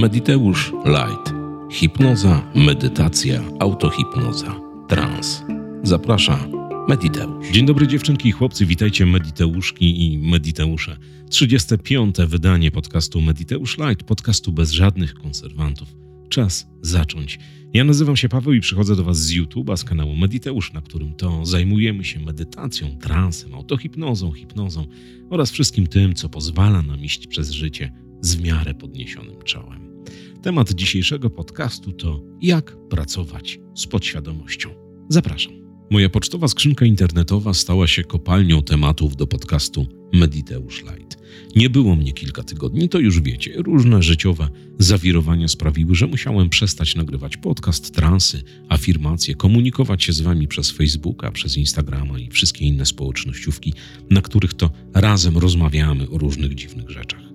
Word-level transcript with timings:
Mediteusz 0.00 0.72
Light. 0.84 1.34
Hipnoza, 1.70 2.52
medytacja, 2.54 3.42
autohipnoza, 3.60 4.60
trans. 4.88 5.42
Zaprasza 5.82 6.48
Mediteusz. 6.88 7.50
Dzień 7.50 7.66
dobry 7.66 7.86
dziewczynki 7.86 8.28
i 8.28 8.32
chłopcy, 8.32 8.66
witajcie 8.66 9.06
Mediteuszki 9.06 10.12
i 10.12 10.18
Mediteusze. 10.18 10.96
35. 11.30 12.16
wydanie 12.16 12.70
podcastu 12.70 13.20
Mediteusz 13.20 13.78
Light, 13.78 14.02
podcastu 14.02 14.52
bez 14.52 14.70
żadnych 14.70 15.14
konserwantów. 15.14 15.96
Czas 16.28 16.66
zacząć. 16.82 17.38
Ja 17.74 17.84
nazywam 17.84 18.16
się 18.16 18.28
Paweł 18.28 18.52
i 18.52 18.60
przychodzę 18.60 18.96
do 18.96 19.04
Was 19.04 19.18
z 19.18 19.32
YouTube'a, 19.32 19.76
z 19.76 19.84
kanału 19.84 20.16
Mediteusz, 20.16 20.72
na 20.72 20.80
którym 20.80 21.14
to 21.14 21.46
zajmujemy 21.46 22.04
się 22.04 22.20
medytacją, 22.20 22.98
transem, 23.00 23.54
autohipnozą, 23.54 24.32
hipnozą 24.32 24.86
oraz 25.30 25.50
wszystkim 25.50 25.86
tym, 25.86 26.14
co 26.14 26.28
pozwala 26.28 26.82
nam 26.82 27.04
iść 27.04 27.26
przez 27.26 27.50
życie 27.50 27.92
z 28.22 28.34
w 28.34 28.42
miarę 28.42 28.74
podniesionym 28.74 29.42
czołem. 29.44 30.04
Temat 30.42 30.72
dzisiejszego 30.72 31.30
podcastu 31.30 31.92
to 31.92 32.22
jak 32.42 32.76
pracować 32.88 33.60
z 33.74 33.86
podświadomością. 33.86 34.70
Zapraszam. 35.08 35.52
Moja 35.90 36.08
pocztowa 36.08 36.48
skrzynka 36.48 36.84
internetowa 36.84 37.54
stała 37.54 37.86
się 37.86 38.04
kopalnią 38.04 38.62
tematów 38.62 39.16
do 39.16 39.26
podcastu 39.26 39.86
Mediteusz 40.12 40.82
Light. 40.82 41.22
Nie 41.56 41.70
było 41.70 41.96
mnie 41.96 42.12
kilka 42.12 42.42
tygodni, 42.42 42.88
to 42.88 42.98
już 42.98 43.20
wiecie. 43.20 43.54
Różne 43.56 44.02
życiowe 44.02 44.48
zawirowania 44.78 45.48
sprawiły, 45.48 45.94
że 45.94 46.06
musiałem 46.06 46.48
przestać 46.48 46.94
nagrywać 46.94 47.36
podcast, 47.36 47.94
transy, 47.94 48.42
afirmacje, 48.68 49.34
komunikować 49.34 50.04
się 50.04 50.12
z 50.12 50.20
wami 50.20 50.48
przez 50.48 50.70
Facebooka, 50.70 51.30
przez 51.30 51.56
Instagrama 51.56 52.18
i 52.18 52.30
wszystkie 52.30 52.64
inne 52.64 52.86
społecznościówki, 52.86 53.74
na 54.10 54.20
których 54.20 54.54
to 54.54 54.70
razem 54.94 55.38
rozmawiamy 55.38 56.10
o 56.10 56.18
różnych 56.18 56.54
dziwnych 56.54 56.90
rzeczach. 56.90 57.31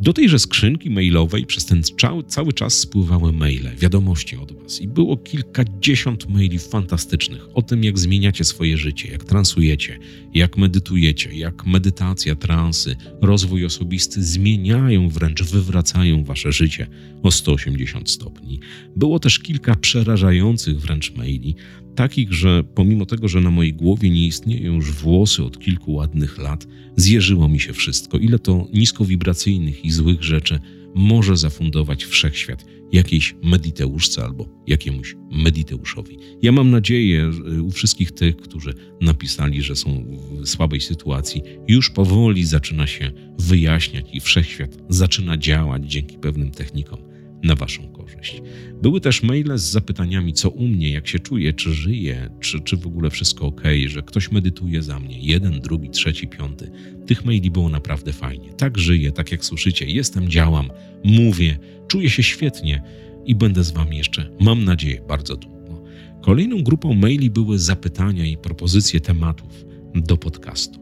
Do 0.00 0.12
tejże 0.12 0.38
skrzynki 0.38 0.90
mailowej 0.90 1.46
przez 1.46 1.66
ten 1.66 1.82
cały 2.26 2.52
czas 2.52 2.78
spływały 2.78 3.32
maile, 3.32 3.70
wiadomości 3.78 4.36
od 4.36 4.52
Was 4.52 4.80
i 4.80 4.88
było 4.88 5.16
kilkadziesiąt 5.16 6.28
maili 6.28 6.58
fantastycznych 6.58 7.48
o 7.54 7.62
tym, 7.62 7.84
jak 7.84 7.98
zmieniacie 7.98 8.44
swoje 8.44 8.76
życie, 8.76 9.12
jak 9.12 9.24
transujecie, 9.24 9.98
jak 10.34 10.56
medytujecie, 10.56 11.32
jak 11.32 11.66
medytacja, 11.66 12.34
transy, 12.34 12.96
rozwój 13.20 13.64
osobisty 13.64 14.22
zmieniają, 14.24 15.08
wręcz 15.08 15.42
wywracają 15.42 16.24
Wasze 16.24 16.52
życie 16.52 16.86
o 17.22 17.30
180 17.30 18.10
stopni. 18.10 18.60
Było 18.96 19.18
też 19.18 19.38
kilka 19.38 19.76
przerażających 19.76 20.80
wręcz 20.80 21.14
maili, 21.16 21.56
takich, 21.94 22.32
że 22.32 22.64
pomimo 22.74 23.06
tego, 23.06 23.28
że 23.28 23.40
na 23.40 23.50
mojej 23.50 23.72
głowie 23.72 24.10
nie 24.10 24.26
istnieją 24.26 24.74
już 24.74 24.92
włosy 24.92 25.44
od 25.44 25.58
kilku 25.58 25.92
ładnych 25.92 26.38
lat, 26.38 26.66
zjeżyło 26.96 27.48
mi 27.48 27.60
się 27.60 27.72
wszystko, 27.72 28.18
ile 28.18 28.38
to 28.38 28.68
niskowibracyjnych 28.72 29.84
i 29.84 29.90
złych 29.90 30.22
rzeczy 30.22 30.60
może 30.94 31.36
zafundować 31.36 32.04
wszechświat 32.04 32.64
jakiejś 32.92 33.34
mediteuszce 33.42 34.24
albo 34.24 34.48
jakiemuś 34.66 35.16
mediteuszowi. 35.30 36.18
Ja 36.42 36.52
mam 36.52 36.70
nadzieję 36.70 37.30
u 37.62 37.70
wszystkich 37.70 38.12
tych, 38.12 38.36
którzy 38.36 38.74
napisali, 39.00 39.62
że 39.62 39.76
są 39.76 40.04
w 40.40 40.48
słabej 40.48 40.80
sytuacji, 40.80 41.42
już 41.68 41.90
powoli 41.90 42.44
zaczyna 42.44 42.86
się 42.86 43.12
wyjaśniać 43.38 44.06
i 44.12 44.20
wszechświat 44.20 44.78
zaczyna 44.88 45.36
działać 45.36 45.92
dzięki 45.92 46.18
pewnym 46.18 46.50
technikom 46.50 46.98
na 47.44 47.54
Waszą 47.54 47.88
korzyść. 47.88 48.42
Były 48.82 49.00
też 49.00 49.22
maile 49.22 49.58
z 49.58 49.62
zapytaniami, 49.62 50.32
co 50.32 50.50
u 50.50 50.68
mnie, 50.68 50.90
jak 50.90 51.08
się 51.08 51.18
czuję, 51.18 51.52
czy 51.52 51.74
żyję, 51.74 52.30
czy, 52.40 52.60
czy 52.60 52.76
w 52.76 52.86
ogóle 52.86 53.10
wszystko 53.10 53.46
ok, 53.46 53.62
że 53.86 54.02
ktoś 54.02 54.32
medytuje 54.32 54.82
za 54.82 55.00
mnie. 55.00 55.18
Jeden, 55.20 55.60
drugi, 55.60 55.90
trzeci, 55.90 56.28
piąty. 56.28 56.70
Tych 57.06 57.24
maili 57.24 57.50
było 57.50 57.68
naprawdę 57.68 58.12
fajnie. 58.12 58.52
Tak 58.52 58.78
żyję, 58.78 59.12
tak 59.12 59.32
jak 59.32 59.44
słyszycie, 59.44 59.86
jestem, 59.86 60.28
działam, 60.28 60.70
mówię, 61.04 61.58
czuję 61.88 62.10
się 62.10 62.22
świetnie 62.22 62.82
i 63.26 63.34
będę 63.34 63.64
z 63.64 63.70
Wami 63.70 63.96
jeszcze, 63.96 64.30
mam 64.40 64.64
nadzieję, 64.64 65.00
bardzo 65.08 65.36
długo. 65.36 65.82
Kolejną 66.22 66.62
grupą 66.62 66.94
maili 66.94 67.30
były 67.30 67.58
zapytania 67.58 68.26
i 68.26 68.36
propozycje 68.36 69.00
tematów 69.00 69.64
do 69.94 70.16
podcastu. 70.16 70.80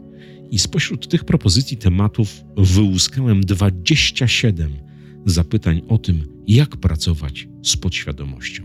I 0.50 0.58
spośród 0.58 1.08
tych 1.08 1.24
propozycji 1.24 1.76
tematów 1.76 2.44
wyłuskałem 2.56 3.40
27 3.40 4.91
zapytań 5.26 5.82
o 5.88 5.98
tym, 5.98 6.24
jak 6.46 6.76
pracować 6.76 7.48
z 7.62 7.76
podświadomością. 7.76 8.62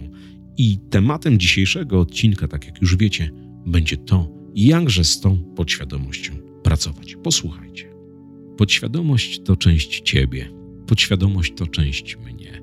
I 0.57 0.77
tematem 0.89 1.39
dzisiejszego 1.39 1.99
odcinka, 1.99 2.47
tak 2.47 2.65
jak 2.65 2.81
już 2.81 2.97
wiecie, 2.97 3.31
będzie 3.65 3.97
to, 3.97 4.31
jakże 4.55 5.03
z 5.03 5.19
tą 5.19 5.37
podświadomością 5.37 6.33
pracować. 6.63 7.15
Posłuchajcie. 7.23 7.85
Podświadomość 8.57 9.39
to 9.39 9.55
część 9.55 10.01
ciebie, 10.01 10.49
podświadomość 10.87 11.53
to 11.55 11.67
część 11.67 12.17
mnie. 12.17 12.61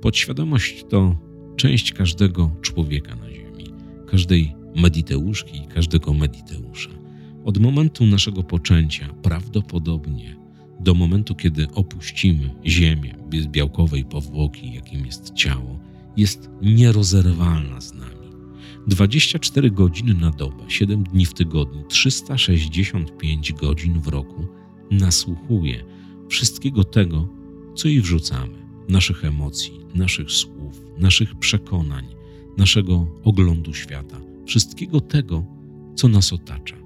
Podświadomość 0.00 0.84
to 0.88 1.18
część 1.56 1.92
każdego 1.92 2.50
człowieka 2.62 3.14
na 3.16 3.30
Ziemi, 3.30 3.64
każdej 4.06 4.52
mediteuszki 4.76 5.56
i 5.56 5.66
każdego 5.66 6.14
mediteusza. 6.14 6.90
Od 7.44 7.58
momentu 7.58 8.06
naszego 8.06 8.42
poczęcia 8.42 9.08
prawdopodobnie 9.22 10.36
do 10.86 10.94
momentu, 10.94 11.34
kiedy 11.34 11.66
opuścimy 11.74 12.50
Ziemię 12.66 13.14
bez 13.30 13.46
białkowej 13.46 14.04
powłoki, 14.04 14.72
jakim 14.72 15.06
jest 15.06 15.34
ciało, 15.34 15.78
jest 16.16 16.50
nierozerwalna 16.62 17.80
z 17.80 17.94
nami. 17.94 18.26
24 18.86 19.70
godziny 19.70 20.14
na 20.14 20.30
dobę, 20.30 20.64
7 20.68 21.04
dni 21.04 21.26
w 21.26 21.34
tygodniu, 21.34 21.84
365 21.88 23.52
godzin 23.52 24.00
w 24.00 24.08
roku 24.08 24.46
nasłuchuje 24.90 25.84
wszystkiego 26.28 26.84
tego, 26.84 27.28
co 27.74 27.88
jej 27.88 28.00
wrzucamy, 28.00 28.58
naszych 28.88 29.24
emocji, 29.24 29.80
naszych 29.94 30.30
słów, 30.30 30.82
naszych 30.98 31.34
przekonań, 31.34 32.06
naszego 32.58 33.06
oglądu 33.24 33.74
świata, 33.74 34.20
wszystkiego 34.46 35.00
tego, 35.00 35.44
co 35.94 36.08
nas 36.08 36.32
otacza. 36.32 36.85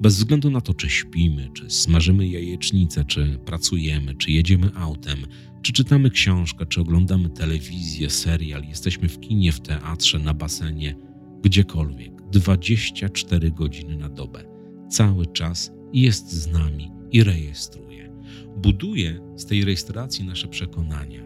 Bez 0.00 0.16
względu 0.16 0.50
na 0.50 0.60
to, 0.60 0.74
czy 0.74 0.90
śpimy, 0.90 1.50
czy 1.54 1.70
smażymy 1.70 2.28
jajecznicę, 2.28 3.04
czy 3.04 3.38
pracujemy, 3.44 4.14
czy 4.14 4.32
jedziemy 4.32 4.70
autem, 4.74 5.18
czy 5.62 5.72
czytamy 5.72 6.10
książkę, 6.10 6.66
czy 6.66 6.80
oglądamy 6.80 7.30
telewizję, 7.30 8.10
serial, 8.10 8.64
jesteśmy 8.64 9.08
w 9.08 9.20
kinie, 9.20 9.52
w 9.52 9.60
teatrze, 9.60 10.18
na 10.18 10.34
basenie, 10.34 10.94
gdziekolwiek, 11.42 12.12
24 12.32 13.50
godziny 13.50 13.96
na 13.96 14.08
dobę, 14.08 14.44
cały 14.90 15.26
czas 15.26 15.72
jest 15.92 16.32
z 16.32 16.46
nami 16.46 16.90
i 17.12 17.24
rejestruje. 17.24 18.12
Buduje 18.56 19.20
z 19.36 19.46
tej 19.46 19.64
rejestracji 19.64 20.24
nasze 20.24 20.48
przekonania 20.48 21.22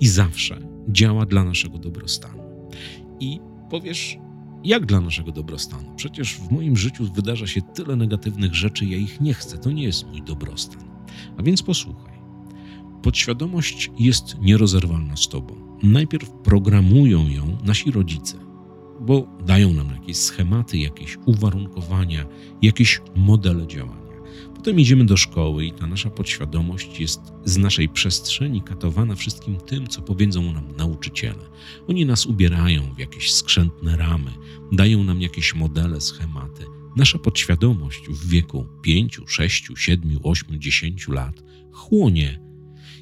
i 0.00 0.08
zawsze 0.08 0.58
działa 0.88 1.26
dla 1.26 1.44
naszego 1.44 1.78
dobrostanu. 1.78 2.42
I 3.20 3.40
powiesz, 3.70 4.18
jak 4.64 4.86
dla 4.86 5.00
naszego 5.00 5.32
dobrostanu? 5.32 5.84
Przecież 5.96 6.36
w 6.36 6.50
moim 6.50 6.76
życiu 6.76 7.12
wydarza 7.14 7.46
się 7.46 7.62
tyle 7.62 7.96
negatywnych 7.96 8.54
rzeczy, 8.54 8.86
ja 8.86 8.96
ich 8.96 9.20
nie 9.20 9.34
chcę, 9.34 9.58
to 9.58 9.70
nie 9.70 9.82
jest 9.82 10.06
mój 10.06 10.22
dobrostan. 10.22 10.82
A 11.36 11.42
więc 11.42 11.62
posłuchaj. 11.62 12.12
Podświadomość 13.02 13.90
jest 13.98 14.36
nierozerwalna 14.40 15.16
z 15.16 15.28
Tobą. 15.28 15.54
Najpierw 15.82 16.30
programują 16.30 17.28
ją 17.28 17.58
nasi 17.64 17.90
rodzice, 17.90 18.38
bo 19.00 19.26
dają 19.46 19.72
nam 19.72 19.90
jakieś 19.90 20.16
schematy, 20.16 20.78
jakieś 20.78 21.18
uwarunkowania, 21.26 22.26
jakieś 22.62 23.00
modele 23.16 23.66
działania. 23.66 24.01
Potem 24.62 24.80
idziemy 24.80 25.04
do 25.04 25.16
szkoły 25.16 25.66
i 25.66 25.72
ta 25.72 25.86
nasza 25.86 26.10
podświadomość 26.10 27.00
jest 27.00 27.20
z 27.44 27.56
naszej 27.56 27.88
przestrzeni 27.88 28.62
katowana 28.62 29.14
wszystkim 29.14 29.56
tym, 29.56 29.86
co 29.86 30.02
powiedzą 30.02 30.52
nam 30.52 30.76
nauczyciele. 30.76 31.44
Oni 31.88 32.06
nas 32.06 32.26
ubierają 32.26 32.94
w 32.94 32.98
jakieś 32.98 33.32
skrzętne 33.32 33.96
ramy, 33.96 34.30
dają 34.72 35.04
nam 35.04 35.22
jakieś 35.22 35.54
modele, 35.54 36.00
schematy. 36.00 36.64
Nasza 36.96 37.18
podświadomość 37.18 38.08
w 38.08 38.28
wieku 38.28 38.66
5, 38.82 39.20
6, 39.26 39.68
7, 39.76 40.18
8, 40.22 40.60
10 40.60 41.08
lat 41.08 41.42
chłonie. 41.72 42.40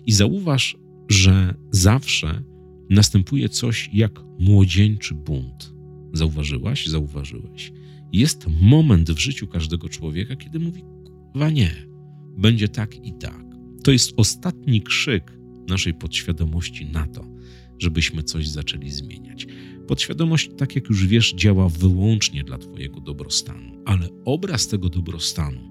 I 0.07 0.13
zauważ, 0.13 0.77
że 1.09 1.55
zawsze 1.71 2.43
następuje 2.91 3.49
coś 3.49 3.91
jak 3.93 4.21
młodzieńczy 4.39 5.15
bunt. 5.15 5.75
Zauważyłaś? 6.13 6.87
Zauważyłeś? 6.87 7.73
Jest 8.13 8.47
moment 8.61 9.11
w 9.11 9.19
życiu 9.19 9.47
każdego 9.47 9.89
człowieka, 9.89 10.37
kiedy 10.37 10.59
mówi: 10.59 10.83
Chyba 11.33 11.51
nie. 11.51 11.87
Będzie 12.39 12.69
tak 12.69 13.07
i 13.07 13.13
tak. 13.13 13.45
To 13.85 13.91
jest 13.91 14.13
ostatni 14.17 14.83
krzyk 14.83 15.39
naszej 15.69 15.95
podświadomości 15.95 16.87
na 16.87 17.07
to, 17.07 17.27
żebyśmy 17.79 18.23
coś 18.23 18.49
zaczęli 18.49 18.91
zmieniać. 18.91 19.47
Podświadomość, 19.87 20.51
tak 20.59 20.77
jak 20.77 20.89
już 20.89 21.07
wiesz, 21.07 21.35
działa 21.35 21.69
wyłącznie 21.69 22.45
dla 22.45 22.59
Twojego 22.59 23.01
dobrostanu, 23.01 23.83
ale 23.85 24.09
obraz 24.25 24.69
tego 24.69 24.89
dobrostanu 24.89 25.71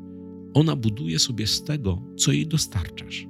ona 0.53 0.75
buduje 0.75 1.19
sobie 1.19 1.47
z 1.47 1.63
tego, 1.63 2.01
co 2.17 2.31
jej 2.31 2.47
dostarczasz. 2.47 3.27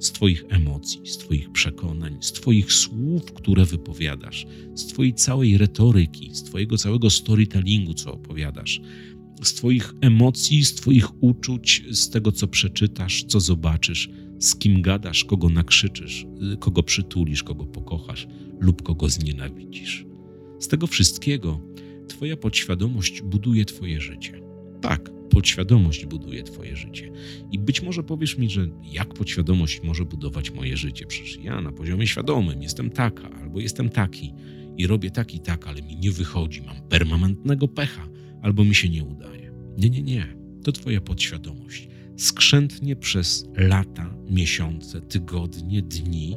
Z 0.00 0.12
Twoich 0.12 0.44
emocji, 0.48 1.00
z 1.04 1.18
Twoich 1.18 1.52
przekonań, 1.52 2.16
z 2.20 2.32
Twoich 2.32 2.72
słów, 2.72 3.32
które 3.32 3.64
wypowiadasz, 3.64 4.46
z 4.74 4.86
Twojej 4.86 5.14
całej 5.14 5.58
retoryki, 5.58 6.34
z 6.34 6.42
Twojego 6.42 6.78
całego 6.78 7.10
storytellingu, 7.10 7.94
co 7.94 8.12
opowiadasz, 8.12 8.80
z 9.44 9.54
Twoich 9.54 9.94
emocji, 10.00 10.64
z 10.64 10.74
Twoich 10.74 11.22
uczuć, 11.22 11.84
z 11.90 12.10
tego, 12.10 12.32
co 12.32 12.48
przeczytasz, 12.48 13.24
co 13.24 13.40
zobaczysz, 13.40 14.10
z 14.38 14.56
kim 14.56 14.82
gadasz, 14.82 15.24
kogo 15.24 15.48
nakrzyczysz, 15.48 16.26
kogo 16.60 16.82
przytulisz, 16.82 17.42
kogo 17.42 17.66
pokochasz 17.66 18.26
lub 18.60 18.82
kogo 18.82 19.08
znienawidzisz. 19.08 20.06
Z 20.58 20.68
tego 20.68 20.86
wszystkiego 20.86 21.60
Twoja 22.08 22.36
podświadomość 22.36 23.22
buduje 23.22 23.64
Twoje 23.64 24.00
życie. 24.00 24.40
Tak, 24.80 25.10
podświadomość 25.30 26.06
buduje 26.06 26.42
Twoje 26.42 26.76
życie. 26.76 27.12
I 27.52 27.58
być 27.58 27.82
może 27.82 28.02
powiesz 28.02 28.38
mi, 28.38 28.50
że 28.50 28.68
jak 28.92 29.14
podświadomość 29.14 29.82
może 29.82 30.04
budować 30.04 30.50
moje 30.50 30.76
życie? 30.76 31.06
Przecież 31.06 31.38
ja 31.42 31.60
na 31.60 31.72
poziomie 31.72 32.06
świadomym 32.06 32.62
jestem 32.62 32.90
taka 32.90 33.30
albo 33.30 33.60
jestem 33.60 33.88
taki 33.88 34.34
i 34.78 34.86
robię 34.86 35.10
tak 35.10 35.34
i 35.34 35.40
tak, 35.40 35.66
ale 35.66 35.82
mi 35.82 35.96
nie 35.96 36.10
wychodzi, 36.10 36.62
mam 36.62 36.88
permanentnego 36.88 37.68
pecha 37.68 38.11
albo 38.42 38.64
mi 38.64 38.74
się 38.74 38.88
nie 38.88 39.04
udaje. 39.04 39.52
Nie, 39.78 39.90
nie, 39.90 40.02
nie. 40.02 40.36
To 40.64 40.72
Twoja 40.72 41.00
podświadomość. 41.00 41.88
Skrzętnie 42.16 42.96
przez 42.96 43.48
lata, 43.56 44.14
miesiące, 44.30 45.00
tygodnie, 45.00 45.82
dni 45.82 46.36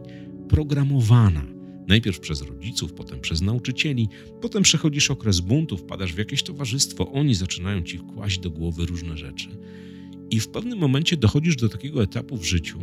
programowana 0.49 1.55
Najpierw 1.87 2.19
przez 2.19 2.41
rodziców, 2.41 2.93
potem 2.93 3.19
przez 3.19 3.41
nauczycieli, 3.41 4.09
potem 4.41 4.63
przechodzisz 4.63 5.11
okres 5.11 5.39
buntu, 5.39 5.77
wpadasz 5.77 6.13
w 6.13 6.17
jakieś 6.17 6.43
towarzystwo, 6.43 7.11
oni 7.11 7.35
zaczynają 7.35 7.81
ci 7.81 7.99
kłaść 7.99 8.39
do 8.39 8.49
głowy 8.51 8.85
różne 8.85 9.17
rzeczy. 9.17 9.49
I 10.29 10.39
w 10.39 10.47
pewnym 10.47 10.79
momencie 10.79 11.17
dochodzisz 11.17 11.55
do 11.55 11.69
takiego 11.69 12.03
etapu 12.03 12.37
w 12.37 12.43
życiu, 12.43 12.79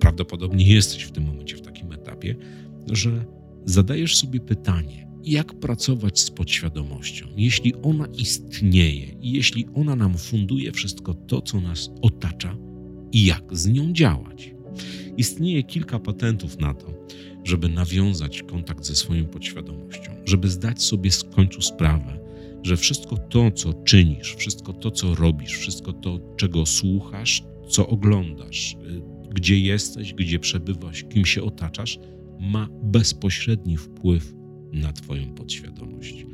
prawdopodobnie 0.00 0.66
jesteś 0.66 1.02
w 1.02 1.10
tym 1.10 1.24
momencie 1.24 1.56
w 1.56 1.60
takim 1.60 1.92
etapie, 1.92 2.36
że 2.90 3.24
zadajesz 3.64 4.16
sobie 4.16 4.40
pytanie, 4.40 5.07
jak 5.24 5.54
pracować 5.60 6.20
z 6.20 6.30
podświadomością, 6.30 7.26
jeśli 7.36 7.74
ona 7.74 8.06
istnieje 8.06 9.06
i 9.20 9.32
jeśli 9.32 9.66
ona 9.74 9.96
nam 9.96 10.18
funduje 10.18 10.72
wszystko 10.72 11.14
to, 11.14 11.42
co 11.42 11.60
nas 11.60 11.90
otacza 12.02 12.56
i 13.12 13.24
jak 13.24 13.56
z 13.56 13.66
nią 13.66 13.92
działać. 13.92 14.54
Istnieje 15.16 15.62
kilka 15.62 15.98
patentów 15.98 16.58
na 16.58 16.74
to, 16.74 16.94
żeby 17.44 17.68
nawiązać 17.68 18.42
kontakt 18.42 18.84
ze 18.84 18.94
swoją 18.94 19.26
podświadomością, 19.26 20.10
żeby 20.24 20.48
zdać 20.48 20.82
sobie 20.82 21.10
z 21.10 21.24
końcu 21.24 21.62
sprawę, 21.62 22.18
że 22.62 22.76
wszystko 22.76 23.16
to, 23.16 23.50
co 23.50 23.72
czynisz, 23.72 24.34
wszystko 24.34 24.72
to, 24.72 24.90
co 24.90 25.14
robisz, 25.14 25.58
wszystko 25.58 25.92
to, 25.92 26.20
czego 26.36 26.66
słuchasz, 26.66 27.42
co 27.68 27.88
oglądasz, 27.88 28.72
y, 28.72 29.02
gdzie 29.34 29.58
jesteś, 29.58 30.14
gdzie 30.14 30.38
przebywasz, 30.38 31.04
kim 31.04 31.26
się 31.26 31.42
otaczasz, 31.42 31.98
ma 32.40 32.68
bezpośredni 32.82 33.76
wpływ 33.76 34.37
na 34.72 34.92
Twoją 34.92 35.34
podświadomość. 35.34 36.26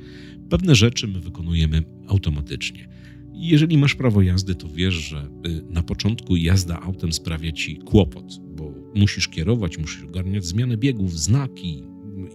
Pewne 0.50 0.74
rzeczy 0.74 1.08
my 1.08 1.20
wykonujemy 1.20 1.82
automatycznie. 2.08 2.88
Jeżeli 3.32 3.78
masz 3.78 3.94
prawo 3.94 4.22
jazdy, 4.22 4.54
to 4.54 4.68
wiesz, 4.68 4.94
że 4.94 5.28
y, 5.46 5.62
na 5.70 5.82
początku 5.82 6.36
jazda 6.36 6.80
autem 6.80 7.12
sprawia 7.12 7.52
ci 7.52 7.76
kłopot, 7.76 8.40
bo 8.56 8.74
musisz 8.94 9.28
kierować, 9.28 9.78
musisz 9.78 10.02
ogarniać 10.02 10.44
zmianę 10.44 10.76
biegów, 10.76 11.20
znaki, 11.20 11.82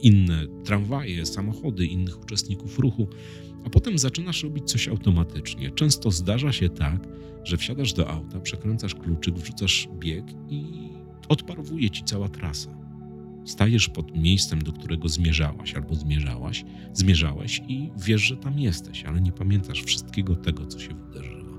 inne 0.01 0.47
tramwaje, 0.63 1.25
samochody, 1.25 1.85
innych 1.85 2.21
uczestników 2.21 2.79
ruchu, 2.79 3.07
a 3.65 3.69
potem 3.69 3.97
zaczynasz 3.97 4.43
robić 4.43 4.71
coś 4.71 4.87
automatycznie. 4.87 5.71
Często 5.71 6.11
zdarza 6.11 6.51
się 6.51 6.69
tak, 6.69 7.07
że 7.43 7.57
wsiadasz 7.57 7.93
do 7.93 8.09
auta, 8.09 8.39
przekręcasz 8.39 8.95
kluczyk, 8.95 9.35
wrzucasz 9.35 9.89
bieg 9.99 10.25
i 10.49 10.63
odparowuje 11.29 11.89
ci 11.89 12.03
cała 12.03 12.29
trasa. 12.29 12.78
Stajesz 13.45 13.89
pod 13.89 14.17
miejscem, 14.17 14.61
do 14.61 14.73
którego 14.73 15.09
zmierzałaś 15.09 15.73
albo 15.73 15.95
zmierzałaś, 15.95 16.65
zmierzałeś 16.93 17.61
i 17.67 17.91
wiesz, 18.05 18.21
że 18.21 18.37
tam 18.37 18.59
jesteś, 18.59 19.03
ale 19.03 19.21
nie 19.21 19.31
pamiętasz 19.31 19.83
wszystkiego 19.83 20.35
tego, 20.35 20.65
co 20.65 20.79
się 20.79 20.89
wydarzyło. 20.89 21.57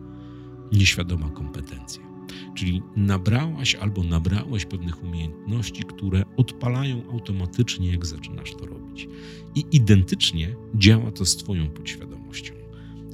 Nieświadoma 0.73 1.31
kompetencja. 1.31 2.11
Czyli 2.55 2.83
nabrałaś 2.97 3.75
albo 3.75 4.05
nabrałeś 4.05 4.65
pewnych 4.65 5.05
umiejętności, 5.05 5.83
które 5.83 6.25
odpalają 6.37 7.11
automatycznie, 7.11 7.91
jak 7.91 8.07
zaczynasz 8.07 8.55
to 8.55 8.67
robić. 8.67 9.09
I 9.55 9.65
identycznie 9.73 10.57
działa 10.75 11.13
to 11.13 11.25
z 11.25 11.37
Twoją 11.37 11.71
podświadomością. 11.71 12.55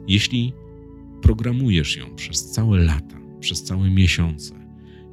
Jeśli 0.08 0.52
programujesz 1.22 1.96
ją 1.96 2.16
przez 2.16 2.50
całe 2.50 2.78
lata, 2.78 3.20
przez 3.40 3.62
całe 3.62 3.90
miesiące, 3.90 4.54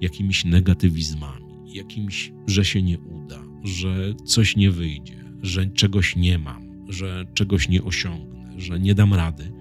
jakimiś 0.01 0.45
negatywizmami, 0.45 1.42
jakimś, 1.73 2.33
że 2.47 2.65
się 2.65 2.81
nie 2.81 2.99
uda, 2.99 3.43
że 3.63 4.13
coś 4.25 4.55
nie 4.55 4.71
wyjdzie, 4.71 5.23
że 5.41 5.67
czegoś 5.67 6.15
nie 6.15 6.39
mam, 6.39 6.85
że 6.89 7.25
czegoś 7.33 7.69
nie 7.69 7.83
osiągnę, 7.83 8.53
że 8.57 8.79
nie 8.79 8.95
dam 8.95 9.13
rady, 9.13 9.51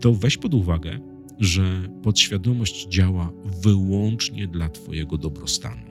to 0.00 0.12
weź 0.12 0.36
pod 0.36 0.54
uwagę, 0.54 1.00
że 1.38 1.88
podświadomość 2.02 2.88
działa 2.88 3.32
wyłącznie 3.62 4.48
dla 4.48 4.68
Twojego 4.68 5.18
dobrostanu. 5.18 5.90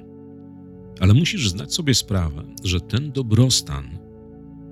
Ale 1.00 1.14
musisz 1.14 1.50
zdać 1.50 1.74
sobie 1.74 1.94
sprawę, 1.94 2.44
że 2.64 2.82
ten 2.82 3.12
dobrostan, 3.12 3.98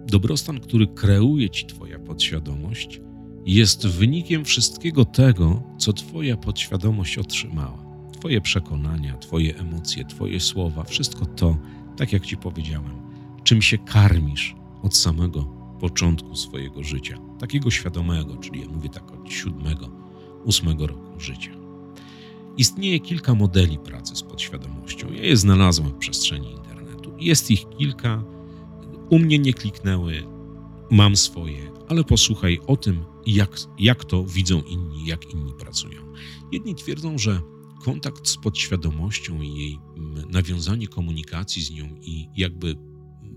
dobrostan, 0.07 0.59
który 0.59 0.87
kreuje 0.87 1.49
Ci 1.49 1.65
Twoja 1.65 1.99
podświadomość, 1.99 3.01
jest 3.45 3.87
wynikiem 3.87 4.45
wszystkiego 4.45 5.05
tego, 5.05 5.63
co 5.77 5.93
Twoja 5.93 6.37
podświadomość 6.37 7.17
otrzymała. 7.17 7.86
Twoje 8.27 8.41
przekonania, 8.41 9.17
Twoje 9.17 9.57
emocje, 9.57 10.05
Twoje 10.05 10.39
słowa, 10.39 10.83
wszystko 10.83 11.25
to, 11.25 11.57
tak 11.97 12.13
jak 12.13 12.25
Ci 12.25 12.37
powiedziałem, 12.37 12.91
czym 13.43 13.61
się 13.61 13.77
karmisz 13.77 14.55
od 14.83 14.95
samego 14.95 15.43
początku 15.79 16.35
swojego 16.35 16.83
życia, 16.83 17.17
takiego 17.39 17.71
świadomego, 17.71 18.37
czyli 18.37 18.61
ja 18.61 18.67
mówię 18.67 18.89
tak 18.89 19.11
od 19.11 19.31
siódmego, 19.31 19.89
ósmego 20.45 20.87
roku 20.87 21.19
życia. 21.19 21.51
Istnieje 22.57 22.99
kilka 22.99 23.35
modeli 23.35 23.77
pracy 23.77 24.15
z 24.15 24.23
podświadomością. 24.23 25.11
Ja 25.11 25.23
je 25.23 25.37
znalazłem 25.37 25.89
w 25.89 25.97
przestrzeni 25.97 26.51
internetu. 26.51 27.13
Jest 27.19 27.51
ich 27.51 27.69
kilka. 27.69 28.23
U 29.09 29.19
mnie 29.19 29.39
nie 29.39 29.53
kliknęły, 29.53 30.23
mam 30.91 31.15
swoje, 31.15 31.71
ale 31.89 32.03
posłuchaj 32.03 32.59
o 32.67 32.77
tym, 32.77 33.05
jak, 33.25 33.51
jak 33.79 34.05
to 34.05 34.23
widzą 34.23 34.61
inni, 34.61 35.05
jak 35.05 35.33
inni 35.33 35.53
pracują. 35.53 36.01
Jedni 36.51 36.75
twierdzą, 36.75 37.17
że 37.17 37.41
kontakt 37.83 38.27
z 38.27 38.37
podświadomością 38.37 39.41
i 39.41 39.55
jej 39.55 39.77
nawiązanie 40.29 40.87
komunikacji 40.87 41.63
z 41.63 41.71
nią 41.71 41.95
i 42.01 42.29
jakby 42.35 42.75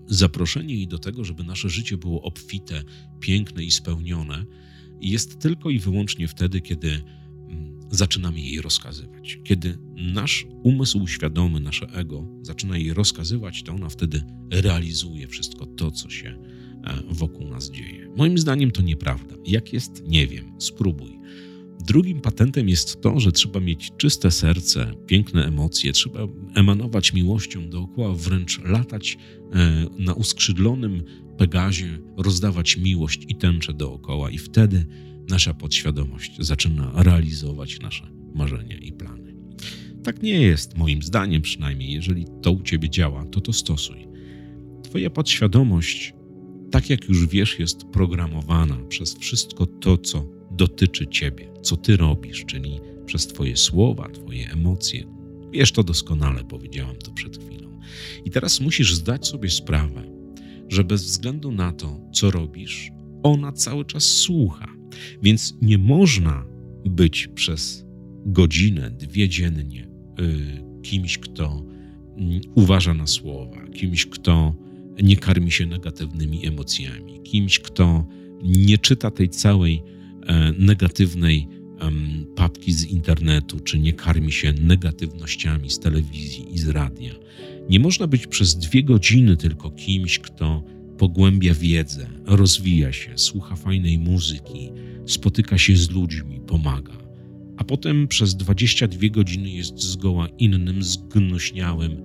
zaproszenie 0.06 0.74
jej 0.74 0.88
do 0.88 0.98
tego, 0.98 1.24
żeby 1.24 1.44
nasze 1.44 1.68
życie 1.68 1.96
było 1.96 2.22
obfite, 2.22 2.82
piękne 3.20 3.64
i 3.64 3.70
spełnione, 3.70 4.46
jest 5.00 5.38
tylko 5.38 5.70
i 5.70 5.78
wyłącznie 5.78 6.28
wtedy, 6.28 6.60
kiedy 6.60 6.90
mm, 6.90 7.80
zaczynamy 7.90 8.40
jej 8.40 8.60
rozkazywać. 8.60 9.38
Kiedy 9.44 9.78
nasz 9.96 10.46
umysł 10.62 11.06
świadomy, 11.06 11.60
nasze 11.60 11.86
ego 11.86 12.28
zaczyna 12.42 12.78
jej 12.78 12.94
rozkazywać, 12.94 13.62
to 13.62 13.72
ona 13.72 13.88
wtedy 13.88 14.22
realizuje 14.50 15.28
wszystko 15.28 15.66
to, 15.66 15.90
co 15.90 16.10
się 16.10 16.28
e, 16.84 17.02
wokół 17.10 17.48
nas 17.48 17.70
dzieje. 17.70 18.08
Moim 18.16 18.38
zdaniem 18.38 18.70
to 18.70 18.82
nieprawda. 18.82 19.34
Jak 19.46 19.72
jest, 19.72 20.02
nie 20.06 20.26
wiem. 20.26 20.52
Spróbuj. 20.58 21.19
Drugim 21.86 22.20
patentem 22.20 22.68
jest 22.68 23.00
to, 23.00 23.20
że 23.20 23.32
trzeba 23.32 23.60
mieć 23.60 23.90
czyste 23.96 24.30
serce, 24.30 24.92
piękne 25.06 25.46
emocje, 25.46 25.92
trzeba 25.92 26.28
emanować 26.54 27.12
miłością 27.12 27.70
dookoła, 27.70 28.14
wręcz 28.14 28.60
latać 28.64 29.18
e, 29.52 29.86
na 29.98 30.14
uskrzydlonym 30.14 31.02
Pegazie, 31.38 31.98
rozdawać 32.16 32.76
miłość 32.76 33.24
i 33.28 33.36
tęczę 33.36 33.74
dookoła, 33.74 34.30
i 34.30 34.38
wtedy 34.38 34.86
nasza 35.28 35.54
podświadomość 35.54 36.36
zaczyna 36.38 36.92
realizować 36.94 37.80
nasze 37.80 38.10
marzenia 38.34 38.78
i 38.78 38.92
plany. 38.92 39.34
Tak 40.02 40.22
nie 40.22 40.42
jest, 40.42 40.76
moim 40.76 41.02
zdaniem 41.02 41.42
przynajmniej. 41.42 41.92
Jeżeli 41.92 42.26
to 42.42 42.52
u 42.52 42.62
ciebie 42.62 42.90
działa, 42.90 43.24
to 43.24 43.40
to 43.40 43.52
stosuj. 43.52 44.08
Twoja 44.82 45.10
podświadomość, 45.10 46.14
tak 46.70 46.90
jak 46.90 47.08
już 47.08 47.26
wiesz, 47.26 47.58
jest 47.58 47.84
programowana 47.84 48.76
przez 48.88 49.18
wszystko 49.18 49.66
to, 49.66 49.98
co 49.98 50.39
dotyczy 50.50 51.06
ciebie, 51.06 51.52
co 51.62 51.76
ty 51.76 51.96
robisz, 51.96 52.44
czyli 52.44 52.80
przez 53.06 53.26
Twoje 53.26 53.56
słowa, 53.56 54.08
Twoje 54.08 54.50
emocje. 54.50 55.04
Wiesz 55.52 55.72
to 55.72 55.82
doskonale, 55.82 56.44
powiedziałam 56.44 56.96
to 56.96 57.12
przed 57.12 57.44
chwilą. 57.44 57.80
I 58.24 58.30
teraz 58.30 58.60
musisz 58.60 58.94
zdać 58.94 59.26
sobie 59.26 59.50
sprawę, 59.50 60.02
że 60.68 60.84
bez 60.84 61.04
względu 61.04 61.52
na 61.52 61.72
to, 61.72 62.00
co 62.12 62.30
robisz, 62.30 62.90
ona 63.22 63.52
cały 63.52 63.84
czas 63.84 64.04
słucha. 64.04 64.66
Więc 65.22 65.54
nie 65.62 65.78
można 65.78 66.44
być 66.84 67.28
przez 67.28 67.84
godzinę, 68.26 68.90
dwie 68.90 69.28
dziennie 69.28 69.88
y, 70.20 70.62
kimś, 70.82 71.18
kto 71.18 71.66
y, 72.18 72.40
uważa 72.54 72.94
na 72.94 73.06
słowa, 73.06 73.66
kimś, 73.74 74.06
kto 74.06 74.54
nie 75.02 75.16
karmi 75.16 75.50
się 75.50 75.66
negatywnymi 75.66 76.46
emocjami, 76.46 77.22
kimś, 77.22 77.58
kto 77.58 78.06
nie 78.42 78.78
czyta 78.78 79.10
tej 79.10 79.28
całej 79.28 79.82
negatywnej 80.58 81.48
papki 82.36 82.72
z 82.72 82.84
internetu, 82.84 83.60
czy 83.60 83.78
nie 83.78 83.92
karmi 83.92 84.32
się 84.32 84.52
negatywnościami 84.52 85.70
z 85.70 85.78
telewizji 85.78 86.54
i 86.54 86.58
z 86.58 86.68
radia. 86.68 87.14
Nie 87.68 87.80
można 87.80 88.06
być 88.06 88.26
przez 88.26 88.58
dwie 88.58 88.82
godziny 88.82 89.36
tylko 89.36 89.70
kimś, 89.70 90.18
kto 90.18 90.64
pogłębia 90.98 91.54
wiedzę, 91.54 92.06
rozwija 92.26 92.92
się, 92.92 93.18
słucha 93.18 93.56
fajnej 93.56 93.98
muzyki, 93.98 94.70
spotyka 95.06 95.58
się 95.58 95.76
z 95.76 95.90
ludźmi, 95.90 96.40
pomaga. 96.46 96.92
a 97.60 97.64
potem 97.64 98.08
przez 98.08 98.34
22 98.36 99.08
godziny 99.08 99.50
jest 99.50 99.78
zgoła 99.78 100.28
innym, 100.38 100.82
zgnuśniałym, 100.82 102.02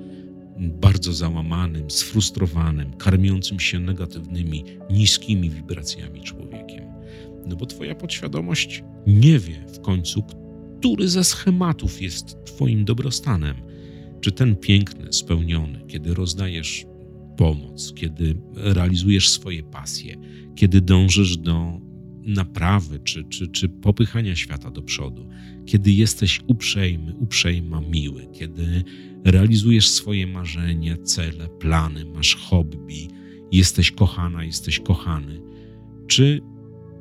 bardzo 0.59 1.13
załamanym, 1.13 1.91
sfrustrowanym, 1.91 2.93
karmiącym 2.93 3.59
się 3.59 3.79
negatywnymi, 3.79 4.63
niskimi 4.89 5.49
wibracjami 5.49 6.21
człowiekiem. 6.21 6.84
No 7.45 7.55
bo 7.55 7.65
Twoja 7.65 7.95
podświadomość 7.95 8.83
nie 9.07 9.39
wie 9.39 9.65
w 9.73 9.79
końcu, 9.81 10.23
który 10.79 11.07
ze 11.07 11.23
schematów 11.23 12.01
jest 12.01 12.45
Twoim 12.45 12.85
dobrostanem. 12.85 13.55
Czy 14.21 14.31
ten 14.31 14.55
piękny, 14.55 15.13
spełniony, 15.13 15.81
kiedy 15.87 16.13
rozdajesz 16.13 16.85
pomoc, 17.37 17.93
kiedy 17.93 18.35
realizujesz 18.53 19.29
swoje 19.29 19.63
pasje, 19.63 20.15
kiedy 20.55 20.81
dążysz 20.81 21.37
do 21.37 21.81
naprawy 22.25 22.99
czy, 22.99 23.23
czy, 23.23 23.47
czy 23.47 23.69
popychania 23.69 24.35
świata 24.35 24.71
do 24.71 24.81
przodu, 24.81 25.29
kiedy 25.65 25.91
jesteś 25.91 26.41
uprzejmy, 26.47 27.15
uprzejma, 27.15 27.81
miły, 27.81 28.27
kiedy 28.33 28.83
realizujesz 29.25 29.89
swoje 29.89 30.27
marzenia, 30.27 30.97
cele, 30.97 31.49
plany, 31.49 32.05
masz 32.05 32.35
hobby, 32.35 33.07
jesteś 33.51 33.91
kochana, 33.91 34.43
jesteś 34.43 34.79
kochany, 34.79 35.41
czy 36.07 36.41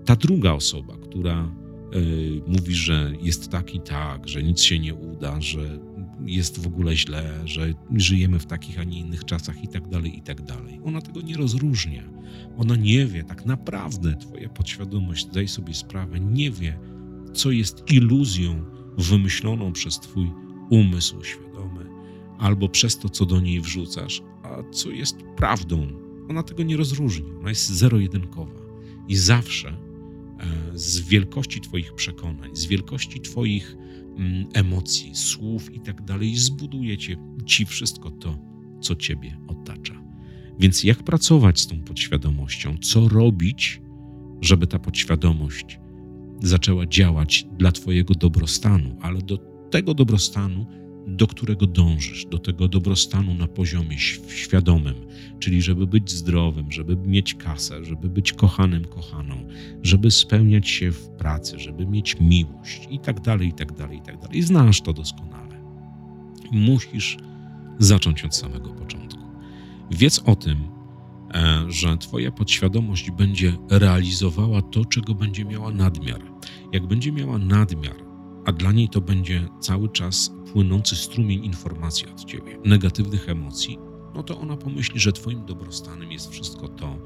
ta 0.04 0.16
druga 0.16 0.52
osoba, 0.52 0.96
która 0.96 1.54
y, 1.94 2.42
mówi, 2.46 2.74
że 2.74 3.12
jest 3.22 3.50
tak 3.50 3.74
i 3.74 3.80
tak, 3.80 4.28
że 4.28 4.42
nic 4.42 4.60
się 4.60 4.78
nie 4.78 4.94
uda, 4.94 5.40
że 5.40 5.78
jest 6.26 6.62
w 6.62 6.66
ogóle 6.66 6.96
źle, 6.96 7.40
że 7.44 7.74
żyjemy 7.94 8.38
w 8.38 8.46
takich, 8.46 8.78
a 8.78 8.84
nie 8.84 8.98
innych 8.98 9.24
czasach 9.24 9.64
i 9.64 9.68
tak 9.68 9.88
dalej, 9.88 10.18
i 10.18 10.22
tak 10.22 10.42
dalej. 10.42 10.80
Ona 10.84 11.00
tego 11.00 11.20
nie 11.20 11.36
rozróżnia. 11.36 12.02
Ona 12.56 12.76
nie 12.76 13.06
wie, 13.06 13.24
tak 13.24 13.46
naprawdę 13.46 14.16
Twoja 14.16 14.48
podświadomość, 14.48 15.26
daj 15.26 15.48
sobie 15.48 15.74
sprawę, 15.74 16.20
nie 16.20 16.50
wie, 16.50 16.78
co 17.32 17.50
jest 17.50 17.90
iluzją 17.90 18.64
wymyśloną 18.98 19.72
przez 19.72 20.00
Twój 20.00 20.30
umysł 20.70 21.24
świadomy, 21.24 21.86
albo 22.38 22.68
przez 22.68 22.98
to, 22.98 23.08
co 23.08 23.26
do 23.26 23.40
niej 23.40 23.60
wrzucasz, 23.60 24.22
a 24.42 24.72
co 24.72 24.90
jest 24.90 25.16
prawdą. 25.36 25.88
Ona 26.28 26.42
tego 26.42 26.62
nie 26.62 26.76
rozróżni. 26.76 27.26
Ona 27.40 27.48
jest 27.48 27.68
zero-jedynkowa 27.68 28.64
i 29.08 29.16
zawsze 29.16 29.68
e, 29.68 29.83
z 30.74 31.00
wielkości 31.00 31.60
Twoich 31.60 31.94
przekonań, 31.94 32.50
z 32.52 32.66
wielkości 32.66 33.20
Twoich 33.20 33.76
mm, 34.16 34.46
emocji, 34.54 35.14
słów 35.14 35.74
i 35.74 35.80
tak 35.80 36.02
dalej, 36.02 36.36
zbuduje 36.36 36.96
Ci 37.46 37.66
wszystko 37.66 38.10
to, 38.10 38.38
co 38.80 38.96
Ciebie 38.96 39.36
otacza. 39.48 40.04
Więc 40.58 40.84
jak 40.84 41.02
pracować 41.02 41.60
z 41.60 41.66
tą 41.66 41.80
podświadomością? 41.80 42.76
Co 42.82 43.08
robić, 43.08 43.80
żeby 44.40 44.66
ta 44.66 44.78
podświadomość 44.78 45.78
zaczęła 46.42 46.86
działać 46.86 47.46
dla 47.58 47.72
Twojego 47.72 48.14
dobrostanu, 48.14 48.96
ale 49.00 49.22
do 49.22 49.38
tego 49.70 49.94
dobrostanu, 49.94 50.66
do 51.06 51.26
którego 51.26 51.66
dążysz, 51.66 52.26
do 52.26 52.38
tego 52.38 52.68
dobrostanu 52.68 53.34
na 53.34 53.48
poziomie 53.48 53.98
świadomym, 54.28 54.94
czyli 55.38 55.62
żeby 55.62 55.86
być 55.86 56.10
zdrowym, 56.10 56.72
żeby 56.72 56.96
mieć 56.96 57.34
kasę, 57.34 57.84
żeby 57.84 58.08
być 58.08 58.32
kochanym, 58.32 58.84
kochaną, 58.84 59.48
żeby 59.82 60.10
spełniać 60.10 60.68
się 60.68 60.90
w 60.90 61.08
pracy, 61.08 61.58
żeby 61.58 61.86
mieć 61.86 62.20
miłość 62.20 62.88
i 62.90 62.98
tak 62.98 63.20
dalej, 63.20 63.48
i 63.48 63.52
tak 63.52 63.72
dalej, 63.72 63.98
i 63.98 64.02
tak 64.02 64.20
dalej. 64.20 64.42
Znasz 64.42 64.80
to 64.80 64.92
doskonale. 64.92 65.60
Musisz 66.52 67.16
zacząć 67.78 68.24
od 68.24 68.36
samego 68.36 68.70
początku. 68.70 69.24
Wiedz 69.90 70.22
o 70.26 70.36
tym, 70.36 70.58
e, 71.34 71.64
że 71.68 71.96
Twoja 71.96 72.30
podświadomość 72.30 73.10
będzie 73.10 73.56
realizowała 73.70 74.62
to, 74.62 74.84
czego 74.84 75.14
będzie 75.14 75.44
miała 75.44 75.70
nadmiar. 75.70 76.22
Jak 76.72 76.86
będzie 76.86 77.12
miała 77.12 77.38
nadmiar, 77.38 78.03
a 78.44 78.52
dla 78.52 78.72
niej 78.72 78.88
to 78.88 79.00
będzie 79.00 79.48
cały 79.60 79.88
czas 79.88 80.32
płynący 80.52 80.96
strumień 80.96 81.44
informacji 81.44 82.06
od 82.08 82.24
Ciebie, 82.24 82.58
negatywnych 82.64 83.28
emocji, 83.28 83.78
no 84.14 84.22
to 84.22 84.40
ona 84.40 84.56
pomyśli, 84.56 85.00
że 85.00 85.12
Twoim 85.12 85.46
dobrostanem 85.46 86.12
jest 86.12 86.30
wszystko 86.30 86.68
to, 86.68 86.98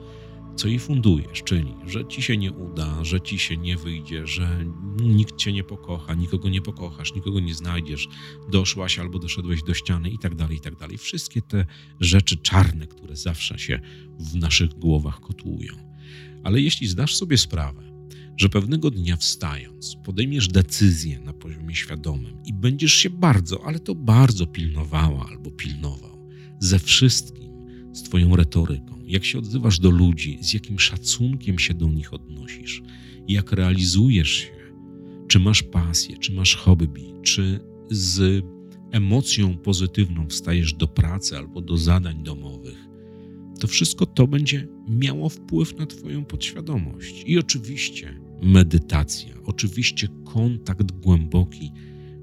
co 0.57 0.69
jej 0.69 0.79
fundujesz, 0.79 1.43
czyli 1.43 1.75
że 1.87 2.07
ci 2.07 2.23
się 2.23 2.37
nie 2.37 2.53
uda, 2.53 3.05
że 3.05 3.21
ci 3.21 3.39
się 3.39 3.57
nie 3.57 3.77
wyjdzie, 3.77 4.27
że 4.27 4.65
nikt 5.01 5.37
cię 5.37 5.53
nie 5.53 5.65
pokocha, 5.65 6.15
nikogo 6.15 6.49
nie 6.49 6.63
pokochasz, 6.63 7.15
nikogo 7.15 7.41
nie 7.41 7.55
znajdziesz, 7.55 8.09
doszłaś 8.51 8.99
albo 8.99 9.19
doszedłeś 9.19 9.63
do 9.63 9.75
ściany 9.75 10.11
i 10.11 10.19
tak 10.19 10.35
dalej, 10.35 10.57
i 10.57 10.61
tak 10.61 10.77
dalej. 10.77 10.99
Wszystkie 10.99 11.43
te 11.43 11.67
rzeczy 12.01 12.37
czarne, 12.37 12.87
które 12.87 13.17
zawsze 13.17 13.59
się 13.59 13.81
w 14.19 14.35
naszych 14.35 14.71
głowach 14.71 15.21
kotłują. 15.21 15.75
Ale 16.45 16.61
jeśli 16.61 16.87
zdasz 16.87 17.17
sobie 17.17 17.39
sprawę, 17.39 17.88
że 18.39 18.49
pewnego 18.49 18.91
dnia 18.91 19.17
wstając, 19.17 19.97
podejmiesz 20.05 20.49
decyzję 20.49 21.21
na 21.21 21.33
poziomie 21.33 21.75
świadomym 21.75 22.45
i 22.45 22.53
będziesz 22.53 22.95
się 22.95 23.11
bardzo, 23.11 23.65
ale 23.67 23.81
to 23.81 23.95
bardzo 23.95 24.47
pilnowała 24.47 25.27
albo 25.29 25.51
pilnował 25.51 26.31
ze 26.61 26.79
wszystkim, 26.79 27.49
z 27.93 28.03
Twoją 28.03 28.37
retoryką, 28.37 29.01
jak 29.07 29.25
się 29.25 29.39
odzywasz 29.39 29.79
do 29.79 29.91
ludzi, 29.91 30.39
z 30.41 30.53
jakim 30.53 30.79
szacunkiem 30.79 31.59
się 31.59 31.75
do 31.75 31.89
nich 31.89 32.15
odnosisz, 32.15 32.83
jak 33.29 33.53
realizujesz 33.53 34.31
się, 34.31 34.53
czy 35.29 35.39
masz 35.39 35.63
pasję, 35.63 36.19
czy 36.19 36.33
masz 36.33 36.57
hobby, 36.57 37.15
czy 37.23 37.61
z 37.91 38.45
emocją 38.91 39.57
pozytywną 39.57 40.29
wstajesz 40.29 40.73
do 40.73 40.89
pracy 40.89 41.37
albo 41.37 41.61
do 41.61 41.77
zadań 41.77 42.23
domowych, 42.25 42.89
to 43.61 43.67
wszystko 43.67 44.07
to 44.07 44.27
będzie 44.27 44.69
miało 44.89 45.29
wpływ 45.29 45.79
na 45.79 45.87
Twoją 45.87 46.25
podświadomość. 46.25 47.25
I 47.27 47.39
oczywiście 47.39 48.28
medytacja, 48.43 49.35
oczywiście 49.45 50.09
kontakt 50.25 50.93
głęboki 50.93 51.73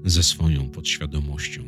ze 0.04 0.22
swoją 0.22 0.68
podświadomością, 0.68 1.62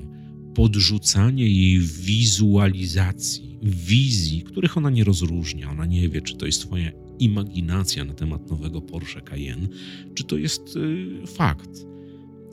podrzucanie 0.55 1.49
jej 1.49 1.79
wizualizacji 1.81 3.49
wizji, 3.63 4.43
których 4.43 4.77
ona 4.77 4.91
nie 4.91 5.05
rozróżnia. 5.05 5.71
Ona 5.71 5.87
nie 5.87 6.09
wie, 6.09 6.23
czy 6.23 6.37
to 6.37 6.47
jest 6.47 6.63
Twoja 6.63 6.93
imaginacja 7.19 8.05
na 8.05 8.15
temat 8.15 8.51
nowego 8.51 8.81
Porsche 8.81 9.21
Cayenne, 9.21 9.69
czy 10.15 10.25
to 10.25 10.37
jest 10.37 10.77
y, 10.77 11.27
fakt. 11.27 11.71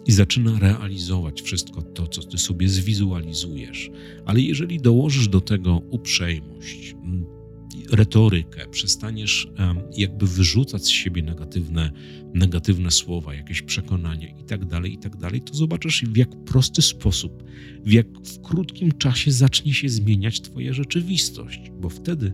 I 0.08 0.12
zaczyna 0.12 0.60
realizować 0.60 1.42
wszystko 1.42 1.82
to, 1.82 2.08
co 2.08 2.24
Ty 2.24 2.38
sobie 2.38 2.70
zwizualizujesz. 2.70 3.92
Ale 4.26 4.42
jeżeli 4.42 4.80
dołożysz 4.80 5.28
do 5.28 5.42
tego 5.42 5.82
uprzejmość, 5.90 6.96
retorykę, 7.92 8.68
przestaniesz 8.72 9.48
jakby 9.98 10.28
wyrzucać 10.28 10.86
z 10.86 10.90
siebie 10.90 11.22
negatywne, 11.22 11.92
negatywne 12.34 12.92
słowa, 12.92 13.36
jakieś 13.36 13.62
przekonania 13.62 14.28
i 14.28 14.44
tak 14.44 14.66
dalej, 14.66 14.94
i 14.94 14.98
tak 14.98 15.16
to 15.46 15.54
zobaczysz 15.54 16.06
w 16.06 16.18
jak 16.18 16.44
prosty 16.46 16.82
sposób, 16.82 17.44
w 17.86 17.92
jak 17.92 18.08
w 18.08 18.42
krótkim 18.42 18.92
czasie 18.92 19.32
zacznie 19.32 19.74
się 19.74 19.90
zmieniać 19.90 20.42
Twoja 20.42 20.74
rzeczywistość, 20.74 21.72
bo 21.80 21.90
wtedy 21.90 22.34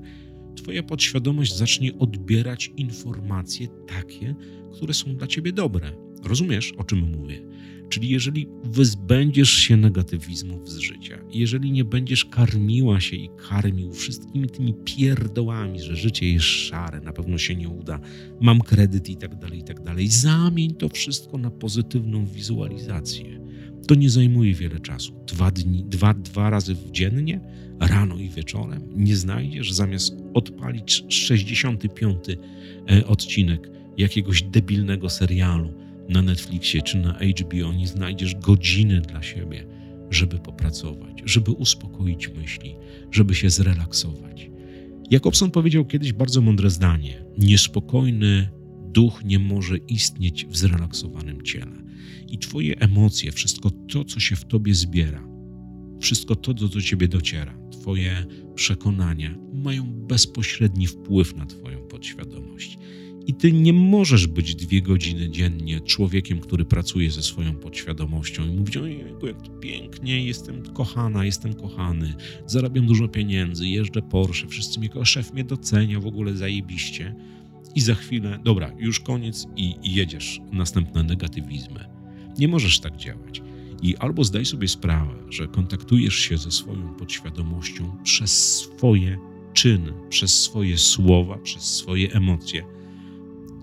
Twoja 0.55 0.83
podświadomość 0.83 1.55
zacznie 1.55 1.97
odbierać 1.97 2.71
informacje 2.77 3.67
takie, 3.87 4.35
które 4.73 4.93
są 4.93 5.15
dla 5.15 5.27
Ciebie 5.27 5.53
dobre. 5.53 6.10
Rozumiesz, 6.23 6.73
o 6.77 6.83
czym 6.83 6.99
mówię? 6.99 7.41
Czyli 7.89 8.09
jeżeli 8.09 8.47
wyzbędziesz 8.63 9.49
się 9.49 9.77
negatywizmów 9.77 10.69
z 10.69 10.77
życia, 10.77 11.19
jeżeli 11.33 11.71
nie 11.71 11.85
będziesz 11.85 12.25
karmiła 12.25 12.99
się 12.99 13.15
i 13.15 13.29
karmił 13.49 13.93
wszystkimi 13.93 14.49
tymi 14.49 14.73
pierdołami, 14.73 15.81
że 15.81 15.95
życie 15.95 16.33
jest 16.33 16.45
szare, 16.45 17.01
na 17.01 17.13
pewno 17.13 17.37
się 17.37 17.55
nie 17.55 17.69
uda, 17.69 17.99
mam 18.41 18.61
kredyt 18.61 19.09
i 19.09 19.17
tak 19.17 19.35
dalej, 19.35 19.59
i 19.59 19.63
tak 19.63 19.83
dalej, 19.83 20.07
zamień 20.07 20.75
to 20.75 20.89
wszystko 20.89 21.37
na 21.37 21.51
pozytywną 21.51 22.25
wizualizację. 22.25 23.41
To 23.87 23.95
nie 23.95 24.09
zajmuje 24.09 24.53
wiele 24.53 24.79
czasu. 24.79 25.13
Dwa, 25.27 25.51
dni, 25.51 25.83
dwa, 25.83 26.13
dwa 26.13 26.49
razy 26.49 26.75
w 26.75 26.91
dziennie, 26.91 27.39
rano 27.79 28.17
i 28.17 28.29
wieczorem, 28.29 28.89
nie 28.95 29.15
znajdziesz, 29.15 29.71
zamiast 29.71 30.15
odpalić 30.33 31.05
65 31.09 32.17
e, 32.29 33.07
odcinek 33.07 33.69
jakiegoś 33.97 34.43
debilnego 34.43 35.09
serialu, 35.09 35.73
na 36.11 36.21
Netflixie 36.21 36.81
czy 36.81 36.97
na 36.97 37.13
HBO 37.13 37.73
nie 37.73 37.87
znajdziesz 37.87 38.35
godziny 38.35 39.01
dla 39.01 39.23
siebie, 39.23 39.65
żeby 40.09 40.39
popracować, 40.39 41.21
żeby 41.25 41.51
uspokoić 41.51 42.29
myśli, 42.29 42.75
żeby 43.11 43.35
się 43.35 43.49
zrelaksować. 43.49 44.49
Jakobson 45.11 45.51
powiedział 45.51 45.85
kiedyś 45.85 46.13
bardzo 46.13 46.41
mądre 46.41 46.69
zdanie: 46.69 47.25
Niespokojny 47.37 48.49
duch 48.91 49.23
nie 49.25 49.39
może 49.39 49.77
istnieć 49.77 50.45
w 50.45 50.57
zrelaksowanym 50.57 51.41
ciele. 51.41 51.81
I 52.27 52.37
Twoje 52.37 52.79
emocje, 52.79 53.31
wszystko 53.31 53.71
to, 53.71 54.05
co 54.05 54.19
się 54.19 54.35
w 54.35 54.45
Tobie 54.45 54.73
zbiera, 54.73 55.27
wszystko 56.01 56.35
to, 56.35 56.53
co 56.53 56.67
do 56.67 56.81
Ciebie 56.81 57.07
dociera, 57.07 57.57
Twoje 57.71 58.25
przekonania 58.55 59.37
mają 59.53 59.93
bezpośredni 59.93 60.87
wpływ 60.87 61.35
na 61.35 61.45
Twoją 61.45 61.79
podświadomość. 61.79 62.77
I 63.27 63.33
ty 63.33 63.51
nie 63.51 63.73
możesz 63.73 64.27
być 64.27 64.55
dwie 64.55 64.81
godziny 64.81 65.29
dziennie 65.29 65.81
człowiekiem, 65.81 66.39
który 66.39 66.65
pracuje 66.65 67.11
ze 67.11 67.23
swoją 67.23 67.55
podświadomością 67.55 68.45
i 68.45 68.51
mówić: 68.51 68.77
Ojejku, 68.77 69.27
jak 69.27 69.41
to 69.41 69.49
pięknie, 69.51 70.25
jestem 70.25 70.63
kochana, 70.73 71.25
jestem 71.25 71.53
kochany, 71.53 72.13
zarabiam 72.45 72.85
dużo 72.85 73.07
pieniędzy, 73.07 73.67
jeżdżę 73.67 74.01
Porsche, 74.01 74.47
wszyscy 74.47 74.79
mnie, 74.79 74.89
szef 75.03 75.33
mnie 75.33 75.43
docenia, 75.43 75.99
w 75.99 76.07
ogóle 76.07 76.33
zajebiście. 76.33 77.15
I 77.75 77.81
za 77.81 77.95
chwilę, 77.95 78.39
dobra, 78.43 78.71
już 78.79 78.99
koniec 78.99 79.47
i, 79.55 79.75
i 79.83 79.93
jedziesz. 79.93 80.39
Następne 80.51 81.03
negatywizmy. 81.03 81.85
Nie 82.39 82.47
możesz 82.47 82.79
tak 82.79 82.97
działać. 82.97 83.41
I 83.81 83.97
albo 83.97 84.23
zdaj 84.23 84.45
sobie 84.45 84.67
sprawę, 84.67 85.13
że 85.29 85.47
kontaktujesz 85.47 86.15
się 86.15 86.37
ze 86.37 86.51
swoją 86.51 86.95
podświadomością 86.95 87.97
przez 88.03 88.57
swoje 88.57 89.17
czyny, 89.53 89.93
przez 90.09 90.41
swoje 90.41 90.77
słowa, 90.77 91.37
przez 91.37 91.63
swoje 91.63 92.11
emocje, 92.13 92.63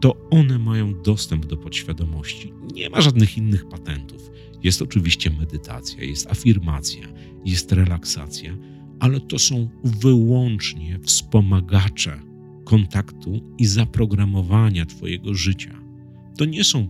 to 0.00 0.28
one 0.31 0.59
mają 0.59 1.02
dostęp 1.02 1.47
do 1.47 1.57
podświadomości. 1.57 2.52
Nie 2.75 2.90
ma 2.90 3.00
żadnych 3.00 3.38
innych 3.38 3.69
patentów. 3.69 4.31
Jest 4.62 4.83
oczywiście 4.83 5.31
medytacja, 5.31 6.05
jest 6.05 6.26
afirmacja, 6.31 7.09
jest 7.45 7.73
relaksacja, 7.73 8.57
ale 9.00 9.21
to 9.21 9.38
są 9.38 9.69
wyłącznie 9.85 10.99
wspomagacze 11.02 12.21
kontaktu 12.64 13.40
i 13.59 13.67
zaprogramowania 13.67 14.87
Twojego 14.87 15.35
życia. 15.35 15.81
To 16.38 16.45
nie 16.45 16.64
są 16.64 16.88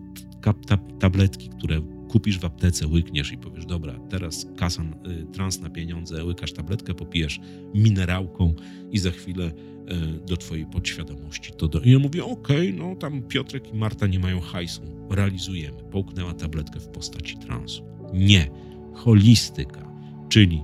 tabletki, 0.98 1.48
które 1.48 1.97
kupisz 2.08 2.38
w 2.38 2.44
aptece, 2.44 2.86
łykniesz 2.86 3.32
i 3.32 3.38
powiesz, 3.38 3.66
dobra, 3.66 3.98
teraz 4.10 4.46
kasa 4.56 4.82
y, 4.82 5.26
trans 5.32 5.60
na 5.60 5.70
pieniądze, 5.70 6.24
łykasz 6.24 6.52
tabletkę, 6.52 6.94
popijesz 6.94 7.40
minerałką 7.74 8.54
i 8.90 8.98
za 8.98 9.10
chwilę 9.10 9.46
y, 9.46 10.26
do 10.26 10.36
twojej 10.36 10.66
podświadomości 10.66 11.52
to 11.52 11.68
do... 11.68 11.80
I 11.80 11.90
ja 11.90 11.98
mówię, 11.98 12.24
okej, 12.24 12.74
okay, 12.74 12.88
no 12.88 12.96
tam 12.96 13.22
Piotrek 13.22 13.74
i 13.74 13.76
Marta 13.76 14.06
nie 14.06 14.18
mają 14.18 14.40
hajsu, 14.40 14.82
realizujemy. 15.10 15.82
Połknęła 15.90 16.34
tabletkę 16.34 16.80
w 16.80 16.88
postaci 16.88 17.36
transu. 17.36 17.82
Nie. 18.14 18.50
Holistyka, 18.94 19.92
czyli 20.28 20.62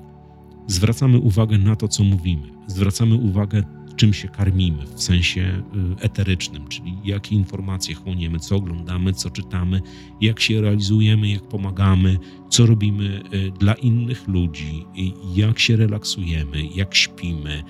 zwracamy 0.67 1.19
uwagę 1.19 1.59
na 1.59 1.77
to, 1.77 1.89
co 1.89 2.05
mówimy, 2.05 2.49
zwracamy 2.67 3.15
uwagę 3.15 3.63
czym 3.97 4.13
się 4.13 4.29
karmimy 4.29 4.87
w 4.97 5.03
sensie 5.03 5.63
y, 6.01 6.03
eterycznym, 6.03 6.69
czyli 6.69 6.99
jakie 7.05 7.37
informacje 7.37 7.95
chłoniemy, 7.95 8.39
co 8.39 8.57
oglądamy, 8.57 9.13
co 9.13 9.31
czytamy, 9.31 9.81
jak 10.21 10.41
się 10.41 10.61
realizujemy, 10.61 11.29
jak 11.29 11.49
pomagamy, 11.49 12.19
co 12.51 12.67
robimy 12.67 13.23
y, 13.35 13.51
dla 13.51 13.75
innych 13.75 14.29
ludzi, 14.29 14.87
jak 15.35 15.59
się 15.59 15.77
relaksujemy, 15.77 16.67
jak 16.75 16.95
śpimy. 16.95 17.65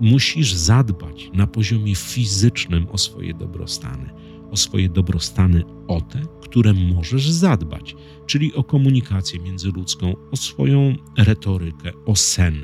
Musisz 0.00 0.52
zadbać 0.52 1.30
na 1.32 1.46
poziomie 1.46 1.94
fizycznym 1.94 2.86
o 2.92 2.98
swoje 2.98 3.34
dobrostany, 3.34 4.10
o 4.50 4.56
swoje 4.56 4.88
dobrostany 4.88 5.62
o 5.88 6.00
te, 6.00 6.22
które 6.42 6.72
możesz 6.72 7.30
zadbać, 7.30 7.96
czyli 8.26 8.54
o 8.54 8.64
komunikację 8.64 9.40
międzyludzką, 9.40 10.14
o 10.32 10.36
swoją 10.36 10.96
retorykę, 11.18 11.92
o 12.06 12.16
sen, 12.16 12.54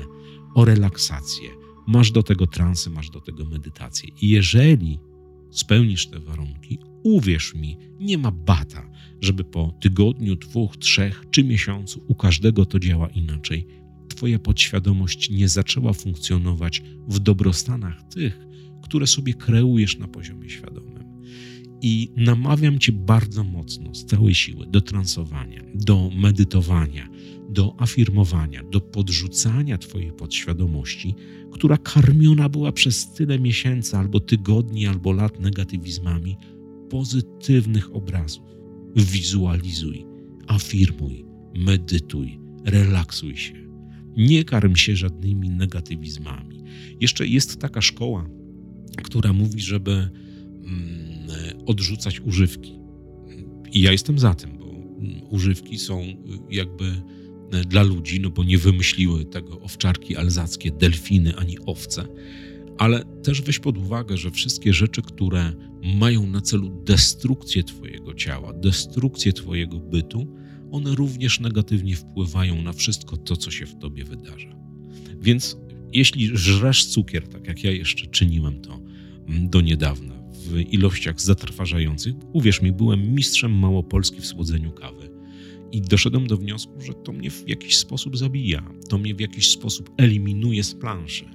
o 0.55 0.65
relaksację 0.65 1.60
masz 1.87 2.11
do 2.11 2.23
tego 2.23 2.47
transy, 2.47 2.89
masz 2.89 3.09
do 3.09 3.21
tego 3.21 3.45
medytację. 3.45 4.09
I 4.21 4.29
jeżeli 4.29 4.99
spełnisz 5.51 6.07
te 6.07 6.19
warunki, 6.19 6.79
uwierz 7.03 7.55
mi, 7.55 7.77
nie 7.99 8.17
ma 8.17 8.31
bata, 8.31 8.91
żeby 9.21 9.43
po 9.43 9.73
tygodniu, 9.81 10.35
dwóch, 10.35 10.77
trzech 10.77 11.25
czy 11.31 11.43
miesiącu 11.43 12.05
u 12.07 12.15
każdego 12.15 12.65
to 12.65 12.79
działa 12.79 13.07
inaczej. 13.07 13.67
Twoja 14.09 14.39
podświadomość 14.39 15.29
nie 15.29 15.47
zaczęła 15.47 15.93
funkcjonować 15.93 16.83
w 17.07 17.19
dobrostanach 17.19 18.03
tych, 18.03 18.39
które 18.83 19.07
sobie 19.07 19.33
kreujesz 19.33 19.97
na 19.97 20.07
poziomie 20.07 20.49
świadomym. 20.49 20.91
I 21.81 22.11
namawiam 22.17 22.79
Cię 22.79 22.91
bardzo 22.91 23.43
mocno, 23.43 23.95
z 23.95 24.05
całej 24.05 24.35
siły, 24.35 24.67
do 24.67 24.81
transowania, 24.81 25.63
do 25.75 26.09
medytowania, 26.15 27.09
do 27.51 27.75
afirmowania, 27.77 28.63
do 28.63 28.81
podrzucania 28.81 29.77
Twojej 29.77 30.11
podświadomości, 30.11 31.15
która 31.51 31.77
karmiona 31.77 32.49
była 32.49 32.71
przez 32.71 33.13
tyle 33.13 33.39
miesięcy, 33.39 33.97
albo 33.97 34.19
tygodni, 34.19 34.87
albo 34.87 35.11
lat 35.11 35.39
negatywizmami, 35.39 36.37
pozytywnych 36.89 37.95
obrazów. 37.95 38.43
Wizualizuj, 38.95 40.05
afirmuj, 40.47 41.25
medytuj, 41.55 42.39
relaksuj 42.65 43.37
się. 43.37 43.53
Nie 44.17 44.43
karm 44.43 44.75
się 44.75 44.95
żadnymi 44.95 45.49
negatywizmami. 45.49 46.63
Jeszcze 46.99 47.27
jest 47.27 47.59
taka 47.59 47.81
szkoła, 47.81 48.29
która 49.03 49.33
mówi, 49.33 49.61
żeby 49.61 49.91
mm, 49.91 50.09
odrzucać 51.65 52.19
używki. 52.19 52.79
I 53.71 53.81
ja 53.81 53.91
jestem 53.91 54.19
za 54.19 54.33
tym, 54.33 54.57
bo 54.57 54.65
używki 55.29 55.79
są 55.79 56.03
jakby 56.49 57.01
dla 57.51 57.83
ludzi, 57.83 58.19
no 58.19 58.29
bo 58.29 58.43
nie 58.43 58.57
wymyśliły 58.57 59.25
tego 59.25 59.61
owczarki 59.61 60.15
alzackie, 60.15 60.71
delfiny 60.71 61.35
ani 61.35 61.57
owce, 61.65 62.07
ale 62.77 63.03
też 63.23 63.41
weź 63.41 63.59
pod 63.59 63.77
uwagę, 63.77 64.17
że 64.17 64.31
wszystkie 64.31 64.73
rzeczy, 64.73 65.01
które 65.01 65.53
mają 65.83 66.27
na 66.27 66.41
celu 66.41 66.83
destrukcję 66.85 67.63
Twojego 67.63 68.13
ciała, 68.13 68.53
destrukcję 68.53 69.33
Twojego 69.33 69.79
bytu, 69.79 70.27
one 70.71 70.95
również 70.95 71.39
negatywnie 71.39 71.95
wpływają 71.95 72.61
na 72.61 72.73
wszystko 72.73 73.17
to, 73.17 73.37
co 73.37 73.51
się 73.51 73.65
w 73.65 73.79
Tobie 73.79 74.03
wydarza. 74.03 74.55
Więc 75.21 75.57
jeśli 75.93 76.37
żresz 76.37 76.85
cukier, 76.85 77.27
tak 77.27 77.47
jak 77.47 77.63
ja 77.63 77.71
jeszcze 77.71 78.07
czyniłem 78.07 78.61
to 78.61 78.79
do 79.27 79.61
niedawna, 79.61 80.21
w 80.33 80.59
ilościach 80.73 81.21
zatrważających, 81.21 82.15
uwierz 82.33 82.61
mi, 82.61 82.71
byłem 82.71 83.15
mistrzem 83.15 83.51
Małopolski 83.51 84.21
w 84.21 84.25
słodzeniu 84.25 84.71
kawy 84.71 85.10
i 85.71 85.81
doszedłem 85.81 86.27
do 86.27 86.37
wniosku, 86.37 86.81
że 86.81 86.93
to 86.93 87.13
mnie 87.13 87.31
w 87.31 87.49
jakiś 87.49 87.77
sposób 87.77 88.17
zabija, 88.17 88.73
to 88.89 88.97
mnie 88.97 89.15
w 89.15 89.19
jakiś 89.19 89.51
sposób 89.51 89.89
eliminuje 89.97 90.63
z 90.63 90.75
planszy, 90.75 91.25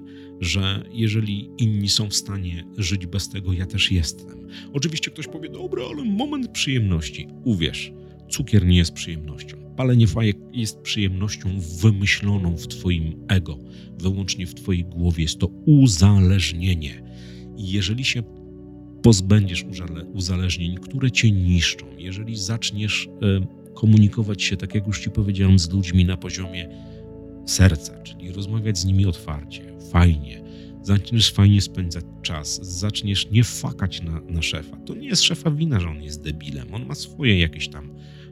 że 0.41 0.89
jeżeli 0.93 1.51
inni 1.59 1.89
są 1.89 2.09
w 2.09 2.15
stanie 2.15 2.65
żyć 2.79 3.07
bez 3.07 3.29
tego, 3.29 3.53
ja 3.53 3.67
też 3.67 3.93
jestem. 3.93 4.49
Oczywiście 4.73 5.11
ktoś 5.11 5.27
powie, 5.27 5.49
dobra, 5.49 5.83
ale 5.93 6.05
moment 6.05 6.49
przyjemności. 6.49 7.27
Uwierz, 7.45 7.93
cukier 8.29 8.67
nie 8.67 8.77
jest 8.77 8.93
przyjemnością. 8.93 9.57
Palenie 9.77 10.07
fajek 10.07 10.37
jest 10.53 10.81
przyjemnością 10.81 11.61
wymyśloną 11.83 12.57
w 12.57 12.69
Twoim 12.69 13.25
ego, 13.29 13.59
wyłącznie 13.99 14.47
w 14.47 14.55
Twojej 14.55 14.85
głowie. 14.85 15.23
Jest 15.23 15.39
to 15.39 15.47
uzależnienie. 15.67 17.03
I 17.57 17.71
jeżeli 17.71 18.05
się 18.05 18.23
pozbędziesz 19.03 19.65
uzależnień, 20.15 20.77
które 20.77 21.11
Cię 21.11 21.33
niszczą, 21.33 21.87
jeżeli 21.99 22.37
zaczniesz 22.37 23.09
komunikować 23.77 24.43
się, 24.43 24.57
tak 24.57 24.75
jak 24.75 24.87
już 24.87 25.01
Ci 25.01 25.11
powiedziałem, 25.11 25.59
z 25.59 25.71
ludźmi 25.71 26.05
na 26.05 26.17
poziomie 26.17 26.69
serca, 27.47 28.03
czyli 28.03 28.33
rozmawiać 28.33 28.79
z 28.79 28.85
nimi 28.85 29.07
otwarcie, 29.07 29.63
fajnie. 29.93 30.43
Zaczniesz 30.83 31.31
fajnie 31.33 31.61
spędzać 31.61 32.05
czas, 32.23 32.79
zaczniesz 32.79 33.31
nie 33.31 33.45
fakać 33.45 34.03
na, 34.03 34.21
na 34.21 34.43
szefa. 34.43 34.77
To 34.77 34.95
nie 34.95 35.09
jest 35.09 35.23
szefa 35.23 35.51
wina, 35.51 35.81
że 35.81 35.89
on 35.89 36.03
jest 36.03 36.23
debilem. 36.23 36.75
On 36.75 36.87
ma 36.87 36.95
swoje 36.95 37.41
jakieś 37.41 37.69
tam 37.69 37.91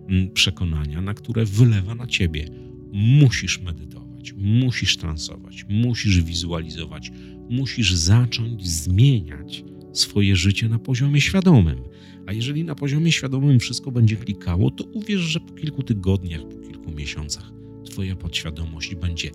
mm, 0.08 0.30
przekonania, 0.30 1.00
na 1.00 1.14
które 1.14 1.44
wylewa 1.44 1.94
na 1.94 2.06
ciebie. 2.06 2.44
Musisz 2.92 3.60
medytować, 3.60 4.32
musisz 4.36 4.96
transować, 4.96 5.66
musisz 5.68 6.22
wizualizować, 6.22 7.10
musisz 7.50 7.94
zacząć 7.94 8.66
zmieniać 8.68 9.64
swoje 9.94 10.36
życie 10.36 10.68
na 10.68 10.78
poziomie 10.78 11.20
świadomym. 11.20 11.78
A 12.26 12.32
jeżeli 12.32 12.64
na 12.64 12.74
poziomie 12.74 13.12
świadomym 13.12 13.60
wszystko 13.60 13.90
będzie 13.90 14.16
klikało, 14.16 14.70
to 14.70 14.84
uwierz, 14.84 15.20
że 15.20 15.40
po 15.40 15.54
kilku 15.54 15.82
tygodniach, 15.82 16.40
po 16.42 16.68
kilku 16.68 16.90
miesiącach 16.90 17.52
Twoja 17.84 18.16
podświadomość 18.16 18.94
będzie 18.94 19.30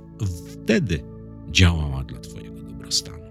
wtedy 0.54 1.00
działała 1.52 2.04
dla 2.04 2.19
Twojego 2.19 2.62
dobrostanu. 2.62 3.24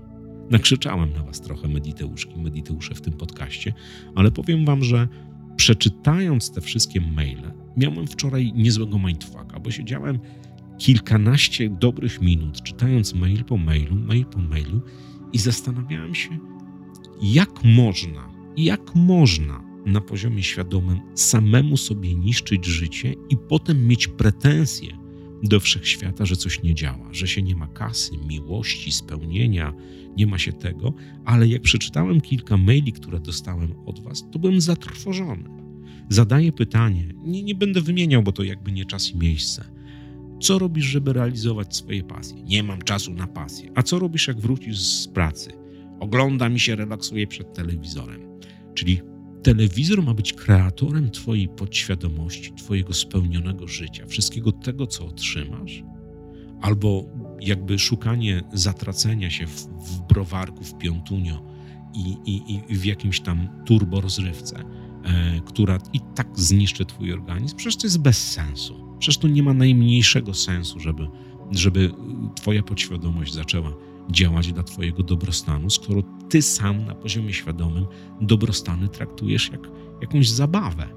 Nakrzyczałem 0.50 1.12
na 1.12 1.22
Was 1.22 1.40
trochę 1.40 1.68
mediteuszki, 1.68 2.38
mediteusze 2.38 2.94
w 2.94 3.00
tym 3.00 3.12
podcaście, 3.12 3.72
ale 4.14 4.30
powiem 4.30 4.64
Wam, 4.64 4.84
że 4.84 5.08
przeczytając 5.56 6.50
te 6.52 6.60
wszystkie 6.60 7.00
maile, 7.00 7.52
miałem 7.76 8.06
wczoraj 8.06 8.52
niezłego 8.52 8.98
mindfucka, 8.98 9.60
bo 9.60 9.70
siedziałem 9.70 10.18
kilkanaście 10.78 11.70
dobrych 11.70 12.20
minut, 12.20 12.62
czytając 12.62 13.14
mail 13.14 13.44
po 13.44 13.56
mailu, 13.56 13.96
mail 13.96 14.24
po 14.24 14.38
mailu 14.38 14.80
i 15.32 15.38
zastanawiałem 15.38 16.14
się, 16.14 16.38
jak 17.22 17.64
można 17.64 18.38
jak 18.58 18.94
można 18.94 19.64
na 19.86 20.00
poziomie 20.00 20.42
świadomym 20.42 21.00
samemu 21.14 21.76
sobie 21.76 22.14
niszczyć 22.14 22.66
życie 22.66 23.14
i 23.30 23.36
potem 23.48 23.86
mieć 23.86 24.08
pretensje 24.08 24.98
do 25.42 25.60
wszechświata, 25.60 26.26
że 26.26 26.36
coś 26.36 26.62
nie 26.62 26.74
działa, 26.74 27.08
że 27.12 27.28
się 27.28 27.42
nie 27.42 27.56
ma 27.56 27.66
kasy, 27.66 28.10
miłości, 28.28 28.92
spełnienia, 28.92 29.74
nie 30.16 30.26
ma 30.26 30.38
się 30.38 30.52
tego, 30.52 30.94
ale 31.24 31.48
jak 31.48 31.62
przeczytałem 31.62 32.20
kilka 32.20 32.56
maili, 32.56 32.92
które 32.92 33.20
dostałem 33.20 33.74
od 33.86 34.00
Was, 34.00 34.24
to 34.32 34.38
byłem 34.38 34.60
zatrwożony. 34.60 35.48
Zadaję 36.08 36.52
pytanie, 36.52 37.14
nie, 37.24 37.42
nie 37.42 37.54
będę 37.54 37.80
wymieniał, 37.80 38.22
bo 38.22 38.32
to 38.32 38.42
jakby 38.42 38.72
nie 38.72 38.84
czas 38.84 39.10
i 39.10 39.16
miejsce. 39.16 39.64
Co 40.40 40.58
robisz, 40.58 40.84
żeby 40.84 41.12
realizować 41.12 41.76
swoje 41.76 42.04
pasje? 42.04 42.42
Nie 42.42 42.62
mam 42.62 42.82
czasu 42.82 43.14
na 43.14 43.26
pasję. 43.26 43.70
A 43.74 43.82
co 43.82 43.98
robisz, 43.98 44.28
jak 44.28 44.40
wrócisz 44.40 44.78
z 44.78 45.08
pracy? 45.08 45.67
Oglądam 46.00 46.54
i 46.54 46.60
się 46.60 46.76
relaksuję 46.76 47.26
przed 47.26 47.54
telewizorem. 47.54 48.40
Czyli 48.74 49.00
telewizor 49.42 50.02
ma 50.02 50.14
być 50.14 50.32
kreatorem 50.32 51.10
Twojej 51.10 51.48
podświadomości, 51.48 52.52
Twojego 52.52 52.94
spełnionego 52.94 53.68
życia, 53.68 54.06
wszystkiego 54.06 54.52
tego, 54.52 54.86
co 54.86 55.06
otrzymasz, 55.06 55.82
albo 56.60 57.04
jakby 57.40 57.78
szukanie 57.78 58.42
zatracenia 58.52 59.30
się 59.30 59.46
w, 59.46 59.66
w 59.66 60.00
browarku, 60.08 60.64
w 60.64 60.78
piątunio 60.78 61.42
i, 61.94 62.16
i, 62.32 62.60
i 62.68 62.76
w 62.76 62.84
jakimś 62.84 63.20
tam 63.20 63.48
turbo 63.66 64.00
rozrywce 64.00 64.64
e, 65.04 65.40
która 65.46 65.78
i 65.92 66.00
tak 66.14 66.28
zniszczy 66.34 66.84
twój 66.84 67.12
organizm, 67.12 67.56
przecież 67.56 67.76
to 67.76 67.86
jest 67.86 67.98
bez 67.98 68.32
sensu. 68.32 68.88
Przecież 68.98 69.18
to 69.18 69.28
nie 69.28 69.42
ma 69.42 69.54
najmniejszego 69.54 70.34
sensu, 70.34 70.80
żeby, 70.80 71.06
żeby 71.50 71.90
twoja 72.36 72.62
podświadomość 72.62 73.34
zaczęła 73.34 73.72
działać 74.10 74.52
dla 74.52 74.62
twojego 74.62 75.02
dobrostanu, 75.02 75.70
skoro 75.70 76.02
ty 76.28 76.42
sam 76.42 76.84
na 76.84 76.94
poziomie 76.94 77.32
świadomym 77.32 77.86
dobrostany 78.20 78.88
traktujesz 78.88 79.50
jak 79.50 79.60
jakąś 80.00 80.28
zabawę. 80.28 80.88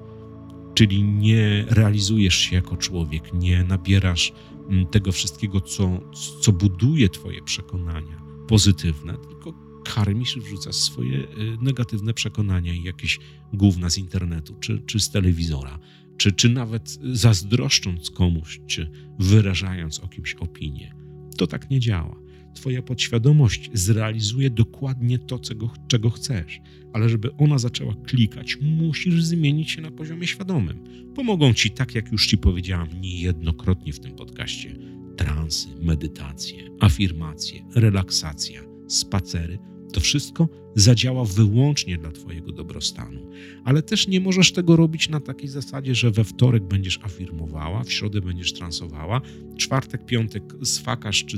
Czyli 0.74 1.02
nie 1.02 1.64
realizujesz 1.68 2.34
się 2.34 2.56
jako 2.56 2.76
człowiek, 2.76 3.34
nie 3.34 3.64
nabierasz 3.64 4.32
mm, 4.68 4.86
tego 4.86 5.12
wszystkiego, 5.12 5.60
co, 5.60 6.00
co 6.40 6.52
buduje 6.52 7.08
twoje 7.08 7.42
przekonania 7.42 8.22
pozytywne, 8.48 9.16
tylko 9.28 9.54
karmisz 9.84 10.36
i 10.36 10.40
wrzucasz 10.40 10.74
swoje 10.76 11.18
y, 11.18 11.26
negatywne 11.60 12.14
przekonania 12.14 12.74
i 12.74 12.82
jakieś 12.82 13.18
gówna 13.52 13.90
z 13.90 13.98
internetu, 13.98 14.54
czy, 14.60 14.82
czy 14.86 15.00
z 15.00 15.10
telewizora, 15.10 15.78
czy, 16.16 16.32
czy 16.32 16.48
nawet 16.48 16.98
zazdroszcząc 17.12 18.10
komuś, 18.10 18.60
czy 18.66 18.90
wyrażając 19.18 20.00
o 20.00 20.08
kimś 20.08 20.34
opinię. 20.34 20.94
To 21.36 21.46
tak 21.46 21.70
nie 21.70 21.80
działa. 21.80 22.21
Twoja 22.54 22.82
podświadomość 22.82 23.70
zrealizuje 23.74 24.50
dokładnie 24.50 25.18
to, 25.18 25.38
czego, 25.38 25.70
czego 25.88 26.10
chcesz, 26.10 26.60
ale 26.92 27.08
żeby 27.08 27.36
ona 27.36 27.58
zaczęła 27.58 27.94
klikać, 27.94 28.58
musisz 28.60 29.24
zmienić 29.24 29.70
się 29.70 29.82
na 29.82 29.90
poziomie 29.90 30.26
świadomym. 30.26 30.84
Pomogą 31.14 31.54
ci, 31.54 31.70
tak 31.70 31.94
jak 31.94 32.12
już 32.12 32.26
ci 32.26 32.38
powiedziałam 32.38 33.00
niejednokrotnie 33.00 33.92
w 33.92 34.00
tym 34.00 34.14
podcaście, 34.14 34.76
transy, 35.16 35.68
medytacje, 35.82 36.68
afirmacje, 36.80 37.64
relaksacja, 37.74 38.62
spacery. 38.88 39.71
To 39.92 40.00
wszystko 40.00 40.48
zadziała 40.74 41.24
wyłącznie 41.24 41.98
dla 41.98 42.12
Twojego 42.12 42.52
dobrostanu. 42.52 43.30
Ale 43.64 43.82
też 43.82 44.08
nie 44.08 44.20
możesz 44.20 44.52
tego 44.52 44.76
robić 44.76 45.08
na 45.08 45.20
takiej 45.20 45.48
zasadzie, 45.48 45.94
że 45.94 46.10
we 46.10 46.24
wtorek 46.24 46.64
będziesz 46.64 46.98
afirmowała, 47.02 47.84
w 47.84 47.92
środę 47.92 48.20
będziesz 48.20 48.52
transowała, 48.52 49.20
czwartek, 49.56 50.06
piątek 50.06 50.42
swakasz 50.64 51.24
czy 51.24 51.36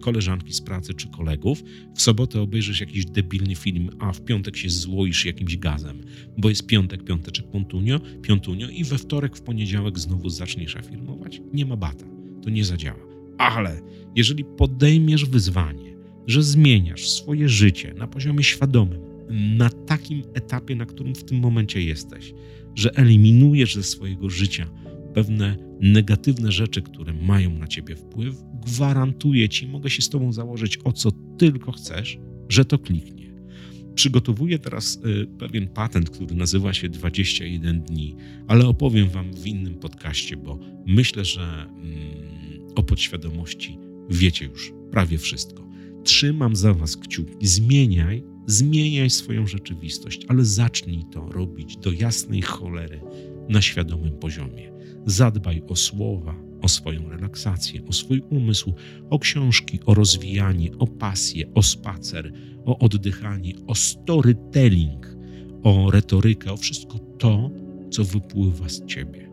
koleżanki 0.00 0.52
z 0.52 0.60
pracy 0.60 0.94
czy 0.94 1.08
kolegów, 1.08 1.62
w 1.94 2.02
sobotę 2.02 2.40
obejrzysz 2.40 2.80
jakiś 2.80 3.04
debilny 3.04 3.54
film, 3.54 3.90
a 3.98 4.12
w 4.12 4.24
piątek 4.24 4.56
się 4.56 4.70
złoisz 4.70 5.24
jakimś 5.24 5.56
gazem, 5.56 6.02
bo 6.38 6.48
jest 6.48 6.66
piątek, 6.66 7.04
piąteczek, 7.04 7.50
piątunio, 7.50 8.00
piątunio 8.22 8.68
i 8.68 8.84
we 8.84 8.98
wtorek, 8.98 9.36
w 9.36 9.42
poniedziałek 9.42 9.98
znowu 9.98 10.28
zaczniesz 10.28 10.76
afirmować. 10.76 11.40
Nie 11.52 11.66
ma 11.66 11.76
bata, 11.76 12.06
to 12.42 12.50
nie 12.50 12.64
zadziała. 12.64 13.06
Ale 13.38 13.80
jeżeli 14.16 14.44
podejmiesz 14.44 15.24
wyzwanie, 15.24 15.95
że 16.26 16.42
zmieniasz 16.42 17.08
swoje 17.08 17.48
życie 17.48 17.94
na 17.94 18.06
poziomie 18.06 18.42
świadomym, 18.44 19.00
na 19.56 19.70
takim 19.70 20.22
etapie, 20.34 20.76
na 20.76 20.86
którym 20.86 21.14
w 21.14 21.24
tym 21.24 21.38
momencie 21.38 21.82
jesteś, 21.82 22.34
że 22.74 22.94
eliminujesz 22.94 23.74
ze 23.74 23.82
swojego 23.82 24.30
życia 24.30 24.66
pewne 25.14 25.56
negatywne 25.80 26.52
rzeczy, 26.52 26.82
które 26.82 27.12
mają 27.12 27.50
na 27.50 27.66
ciebie 27.66 27.96
wpływ, 27.96 28.34
gwarantuję 28.66 29.48
ci, 29.48 29.66
mogę 29.66 29.90
się 29.90 30.02
z 30.02 30.08
tobą 30.08 30.32
założyć 30.32 30.78
o 30.84 30.92
co 30.92 31.10
tylko 31.38 31.72
chcesz, 31.72 32.18
że 32.48 32.64
to 32.64 32.78
kliknie. 32.78 33.26
Przygotowuję 33.94 34.58
teraz 34.58 35.00
y, 35.06 35.26
pewien 35.38 35.68
patent, 35.68 36.10
który 36.10 36.34
nazywa 36.34 36.72
się 36.72 36.88
21 36.88 37.82
dni, 37.82 38.16
ale 38.48 38.66
opowiem 38.66 39.08
wam 39.08 39.32
w 39.34 39.46
innym 39.46 39.74
podcaście, 39.74 40.36
bo 40.36 40.58
myślę, 40.86 41.24
że 41.24 41.42
mm, 41.42 42.74
o 42.74 42.82
podświadomości 42.82 43.78
wiecie 44.10 44.44
już 44.44 44.72
prawie 44.90 45.18
wszystko. 45.18 45.65
Trzymam 46.06 46.56
za 46.56 46.74
was 46.74 46.96
kciuki, 46.96 47.46
zmieniaj, 47.46 48.22
zmieniaj 48.46 49.10
swoją 49.10 49.46
rzeczywistość, 49.46 50.26
ale 50.28 50.44
zacznij 50.44 51.04
to 51.12 51.28
robić 51.32 51.76
do 51.76 51.92
jasnej 51.92 52.42
cholery 52.42 53.00
na 53.48 53.62
świadomym 53.62 54.12
poziomie. 54.12 54.72
Zadbaj 55.06 55.62
o 55.68 55.76
słowa, 55.76 56.34
o 56.62 56.68
swoją 56.68 57.08
relaksację, 57.08 57.86
o 57.86 57.92
swój 57.92 58.22
umysł, 58.30 58.72
o 59.10 59.18
książki, 59.18 59.80
o 59.86 59.94
rozwijanie, 59.94 60.78
o 60.78 60.86
pasję, 60.86 61.54
o 61.54 61.62
spacer, 61.62 62.32
o 62.64 62.78
oddychanie, 62.78 63.52
o 63.66 63.74
storytelling, 63.74 65.16
o 65.62 65.90
retorykę, 65.90 66.52
o 66.52 66.56
wszystko 66.56 66.98
to, 66.98 67.50
co 67.90 68.04
wypływa 68.04 68.68
z 68.68 68.86
ciebie. 68.86 69.30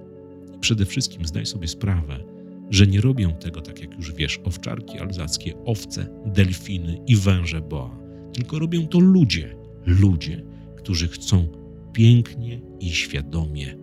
I 0.55 0.59
przede 0.59 0.85
wszystkim 0.85 1.25
zdaj 1.25 1.45
sobie 1.45 1.67
sprawę, 1.67 2.32
że 2.73 2.87
nie 2.87 3.01
robią 3.01 3.33
tego, 3.33 3.61
tak 3.61 3.81
jak 3.81 3.95
już 3.95 4.13
wiesz, 4.13 4.39
owczarki 4.43 4.99
alzackie, 4.99 5.53
owce, 5.65 6.07
delfiny 6.25 6.97
i 7.07 7.15
węże 7.15 7.61
boa, 7.61 7.99
tylko 8.33 8.59
robią 8.59 8.87
to 8.87 8.99
ludzie, 8.99 9.55
ludzie, 9.85 10.43
którzy 10.77 11.07
chcą 11.07 11.47
pięknie 11.93 12.61
i 12.79 12.89
świadomie 12.89 13.77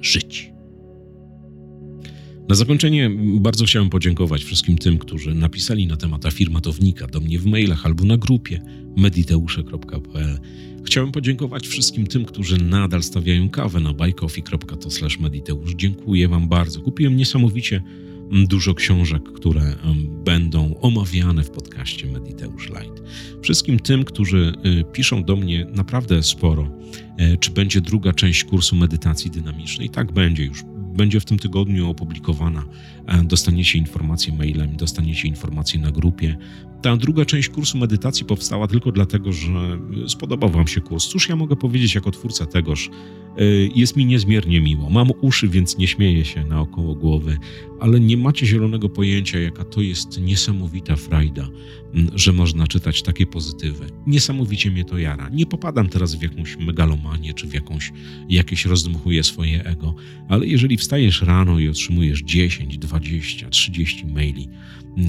żyć. 0.00 0.52
Na 2.48 2.54
zakończenie 2.54 3.10
bardzo 3.40 3.64
chciałem 3.64 3.90
podziękować 3.90 4.44
wszystkim 4.44 4.78
tym, 4.78 4.98
którzy 4.98 5.34
napisali 5.34 5.86
na 5.86 5.96
temat 5.96 6.26
afirmatownika 6.26 7.06
do 7.06 7.20
mnie 7.20 7.38
w 7.38 7.46
mailach 7.46 7.86
albo 7.86 8.04
na 8.04 8.16
grupie 8.16 8.62
mediteusze.pl. 8.96 10.38
Chciałem 10.84 11.12
podziękować 11.12 11.68
wszystkim 11.68 12.06
tym, 12.06 12.24
którzy 12.24 12.58
nadal 12.58 13.02
stawiają 13.02 13.48
kawę 13.48 13.80
na 13.80 13.92
buycoffee.to/mediteusz. 13.92 15.74
Dziękuję 15.74 16.28
Wam 16.28 16.48
bardzo. 16.48 16.80
Kupiłem 16.80 17.16
niesamowicie 17.16 17.82
dużo 18.32 18.74
książek, 18.74 19.32
które 19.32 19.76
będą 20.24 20.80
omawiane 20.80 21.44
w 21.44 21.50
podcaście 21.50 22.06
Mediteusz 22.06 22.68
Light. 22.68 23.02
Wszystkim 23.42 23.78
tym, 23.78 24.04
którzy 24.04 24.52
y, 24.80 24.84
piszą 24.92 25.24
do 25.24 25.36
mnie 25.36 25.66
naprawdę 25.74 26.22
sporo, 26.22 26.68
e, 27.18 27.36
czy 27.36 27.50
będzie 27.50 27.80
druga 27.80 28.12
część 28.12 28.44
kursu 28.44 28.76
medytacji 28.76 29.30
dynamicznej. 29.30 29.90
Tak 29.90 30.12
będzie 30.12 30.44
już 30.44 30.64
będzie 30.98 31.20
w 31.20 31.24
tym 31.24 31.38
tygodniu 31.38 31.90
opublikowana. 31.90 32.64
E, 33.08 33.24
dostaniecie 33.24 33.78
informacje 33.78 34.32
mailem, 34.32 34.76
dostaniecie 34.76 35.28
informacje 35.28 35.80
na 35.80 35.90
grupie. 35.90 36.36
Ta 36.82 36.96
druga 36.96 37.24
część 37.24 37.48
kursu 37.48 37.78
medytacji 37.78 38.26
powstała 38.26 38.68
tylko 38.68 38.92
dlatego, 38.92 39.32
że 39.32 39.78
spodobał 40.08 40.50
Wam 40.50 40.68
się 40.68 40.80
kurs. 40.80 41.06
Cóż 41.06 41.28
ja 41.28 41.36
mogę 41.36 41.56
powiedzieć 41.56 41.94
jako 41.94 42.10
twórca 42.10 42.46
tegoż? 42.46 42.90
E, 43.38 43.44
jest 43.74 43.96
mi 43.96 44.06
niezmiernie 44.06 44.60
miło. 44.60 44.90
Mam 44.90 45.10
uszy, 45.20 45.48
więc 45.48 45.78
nie 45.78 45.86
śmieję 45.86 46.24
się 46.24 46.44
naokoło 46.44 46.94
głowy, 46.94 47.38
ale 47.80 48.00
nie 48.00 48.16
macie 48.16 48.46
zielonego 48.46 48.88
pojęcia, 48.88 49.38
jaka 49.38 49.64
to 49.64 49.80
jest 49.80 50.20
niesamowita 50.20 50.96
frajda, 50.96 51.48
że 52.14 52.32
można 52.32 52.66
czytać 52.66 53.02
takie 53.02 53.26
pozytywy. 53.26 53.86
Niesamowicie 54.06 54.70
mnie 54.70 54.84
to 54.84 54.98
jara. 54.98 55.28
Nie 55.28 55.46
popadam 55.46 55.88
teraz 55.88 56.14
w 56.14 56.22
jakąś 56.22 56.56
megalomanię, 56.56 57.34
czy 57.34 57.46
w 57.46 57.54
jakąś, 57.54 57.92
jakieś 58.28 58.64
rozdmuchuję 58.64 59.24
swoje 59.24 59.64
ego, 59.64 59.94
ale 60.28 60.46
jeżeli 60.46 60.76
wstajesz 60.76 61.22
rano 61.22 61.58
i 61.58 61.68
otrzymujesz 61.68 62.22
10, 62.22 62.78
20, 62.78 62.97
30 63.50 64.06
maili 64.06 64.48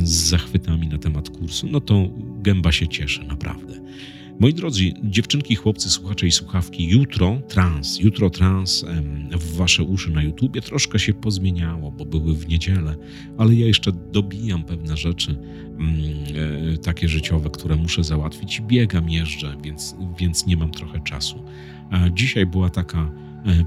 z 0.03 0.09
zachwytami 0.09 0.87
na 0.87 0.97
temat 0.97 1.29
kursu, 1.29 1.67
no 1.71 1.81
to 1.81 2.09
gęba 2.41 2.71
się 2.71 2.87
cieszy, 2.87 3.23
naprawdę. 3.23 3.79
Moi 4.39 4.53
drodzy, 4.53 4.93
dziewczynki, 5.03 5.55
chłopcy, 5.55 5.89
słuchacze 5.89 6.27
i 6.27 6.31
słuchawki, 6.31 6.87
jutro 6.87 7.41
trans, 7.47 7.99
jutro 7.99 8.29
trans 8.29 8.85
w 9.31 9.55
wasze 9.55 9.83
uszy 9.83 10.11
na 10.11 10.23
YouTubie 10.23 10.61
troszkę 10.61 10.99
się 10.99 11.13
pozmieniało, 11.13 11.91
bo 11.91 12.05
były 12.05 12.35
w 12.35 12.47
niedzielę, 12.47 12.95
ale 13.37 13.55
ja 13.55 13.67
jeszcze 13.67 13.91
dobijam 13.91 14.63
pewne 14.63 14.97
rzeczy 14.97 15.31
mm, 15.31 15.95
e, 16.73 16.77
takie 16.77 17.07
życiowe, 17.07 17.49
które 17.49 17.75
muszę 17.75 18.03
załatwić. 18.03 18.61
Biegam, 18.61 19.09
jeżdżę, 19.09 19.57
więc, 19.63 19.95
więc 20.19 20.45
nie 20.45 20.57
mam 20.57 20.71
trochę 20.71 20.99
czasu. 20.99 21.43
Dzisiaj 22.13 22.45
była 22.45 22.69
taka 22.69 23.11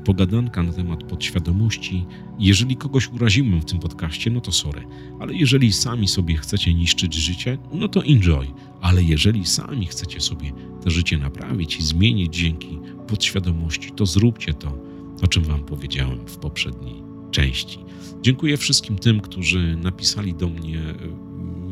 pogadanka 0.04 0.62
na 0.62 0.72
temat 0.72 1.04
podświadomości. 1.04 2.06
Jeżeli 2.38 2.76
kogoś 2.76 3.08
uraziłem 3.08 3.60
w 3.60 3.64
tym 3.64 3.78
podcaście, 3.78 4.30
no 4.30 4.40
to 4.40 4.52
sorry. 4.52 4.82
Ale 5.20 5.34
jeżeli 5.34 5.72
sami 5.72 6.08
sobie 6.08 6.36
chcecie 6.36 6.74
niszczyć 6.74 7.14
życie, 7.14 7.58
no 7.72 7.88
to 7.88 8.04
enjoy. 8.04 8.46
Ale 8.80 9.02
jeżeli 9.02 9.46
sami 9.46 9.86
chcecie 9.86 10.20
sobie 10.20 10.52
to 10.84 10.90
życie 10.90 11.18
naprawić 11.18 11.76
i 11.76 11.82
zmienić 11.82 12.36
dzięki 12.36 12.78
podświadomości, 13.06 13.90
to 13.90 14.06
zróbcie 14.06 14.54
to, 14.54 14.78
o 15.22 15.26
czym 15.26 15.44
Wam 15.44 15.64
powiedziałem 15.64 16.18
w 16.26 16.36
poprzedniej 16.36 16.94
części. 17.30 17.78
Dziękuję 18.22 18.56
wszystkim 18.56 18.98
tym, 18.98 19.20
którzy 19.20 19.76
napisali 19.76 20.34
do 20.34 20.48
mnie 20.48 20.78
e, 20.78 20.94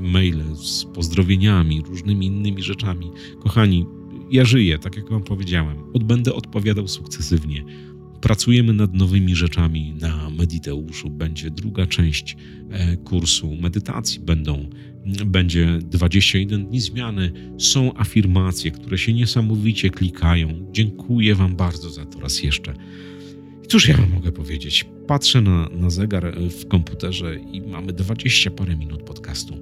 maile 0.02 0.56
z 0.56 0.84
pozdrowieniami, 0.84 1.82
różnymi 1.82 2.26
innymi 2.26 2.62
rzeczami. 2.62 3.10
Kochani, 3.42 3.86
ja 4.30 4.44
żyję, 4.44 4.78
tak 4.78 4.96
jak 4.96 5.10
Wam 5.10 5.22
powiedziałem. 5.22 5.76
Odbędę 5.94 6.34
odpowiadał 6.34 6.88
sukcesywnie. 6.88 7.64
Pracujemy 8.20 8.72
nad 8.72 8.94
nowymi 8.94 9.34
rzeczami 9.34 9.94
na 10.00 10.30
Mediteuszu. 10.30 11.10
Będzie 11.10 11.50
druga 11.50 11.86
część 11.86 12.36
e, 12.70 12.96
kursu 12.96 13.56
medytacji. 13.56 14.20
Będą, 14.20 14.70
będzie 15.26 15.78
21 15.82 16.66
dni 16.66 16.80
zmiany. 16.80 17.32
Są 17.58 17.94
afirmacje, 17.96 18.70
które 18.70 18.98
się 18.98 19.12
niesamowicie 19.12 19.90
klikają. 19.90 20.66
Dziękuję 20.72 21.34
Wam 21.34 21.56
bardzo 21.56 21.90
za 21.90 22.04
to 22.04 22.20
raz 22.20 22.42
jeszcze. 22.42 22.74
I 23.64 23.66
cóż 23.66 23.88
ja 23.88 23.96
Wam 23.96 24.10
mogę 24.10 24.32
powiedzieć? 24.32 24.86
Patrzę 25.06 25.40
na, 25.40 25.68
na 25.68 25.90
zegar 25.90 26.26
e, 26.26 26.50
w 26.50 26.68
komputerze 26.68 27.36
i 27.52 27.60
mamy 27.60 27.92
20 27.92 28.50
parę 28.50 28.76
minut 28.76 29.02
podcastu. 29.02 29.54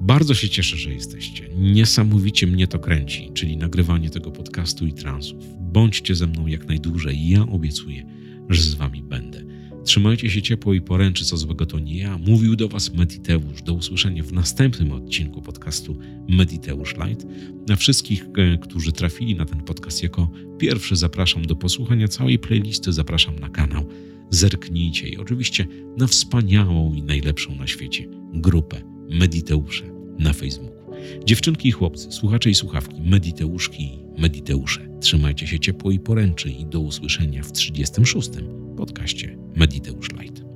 Bardzo 0.00 0.34
się 0.34 0.48
cieszę, 0.48 0.76
że 0.76 0.94
jesteście. 0.94 1.48
Niesamowicie 1.58 2.46
mnie 2.46 2.66
to 2.66 2.78
kręci, 2.78 3.30
czyli 3.34 3.56
nagrywanie 3.56 4.10
tego 4.10 4.30
podcastu 4.30 4.86
i 4.86 4.92
transów 4.92 5.57
Bądźcie 5.72 6.14
ze 6.14 6.26
mną 6.26 6.46
jak 6.46 6.68
najdłużej. 6.68 7.28
Ja 7.28 7.42
obiecuję, 7.42 8.06
że 8.48 8.62
z 8.62 8.74
wami 8.74 9.02
będę. 9.02 9.44
Trzymajcie 9.84 10.30
się 10.30 10.42
ciepło 10.42 10.74
i 10.74 10.80
poręczy, 10.80 11.24
co 11.24 11.36
złego 11.36 11.66
to 11.66 11.78
nie 11.78 11.96
ja. 11.96 12.18
Mówił 12.18 12.56
do 12.56 12.68
Was 12.68 12.94
Mediteusz. 12.94 13.62
Do 13.62 13.72
usłyszenia 13.72 14.22
w 14.22 14.32
następnym 14.32 14.92
odcinku 14.92 15.42
podcastu 15.42 15.98
Mediteusz 16.28 16.94
Light. 16.96 17.26
Na 17.68 17.76
wszystkich, 17.76 18.26
e, 18.36 18.58
którzy 18.58 18.92
trafili 18.92 19.34
na 19.34 19.44
ten 19.44 19.60
podcast 19.60 20.02
jako 20.02 20.30
pierwszy, 20.58 20.96
zapraszam 20.96 21.46
do 21.46 21.56
posłuchania 21.56 22.08
całej 22.08 22.38
playlisty, 22.38 22.92
zapraszam 22.92 23.38
na 23.38 23.48
kanał. 23.48 23.86
Zerknijcie 24.30 25.08
i 25.08 25.16
oczywiście 25.16 25.66
na 25.96 26.06
wspaniałą 26.06 26.94
i 26.94 27.02
najlepszą 27.02 27.54
na 27.54 27.66
świecie 27.66 28.08
grupę 28.32 28.82
Mediteusze 29.10 29.84
na 30.18 30.32
Facebooku. 30.32 30.94
Dziewczynki 31.24 31.68
i 31.68 31.72
chłopcy, 31.72 32.12
słuchacze 32.12 32.50
i 32.50 32.54
słuchawki, 32.54 33.00
Mediteuszki 33.00 33.82
i 33.82 34.07
Mediteusze, 34.18 34.88
trzymajcie 35.00 35.46
się 35.46 35.58
ciepło 35.58 35.90
i 35.90 36.00
poręczy 36.00 36.50
i 36.50 36.66
do 36.66 36.80
usłyszenia 36.80 37.42
w 37.42 37.52
36 37.52 38.30
podcaście 38.76 39.38
Mediteusz 39.56 40.08
Light. 40.20 40.47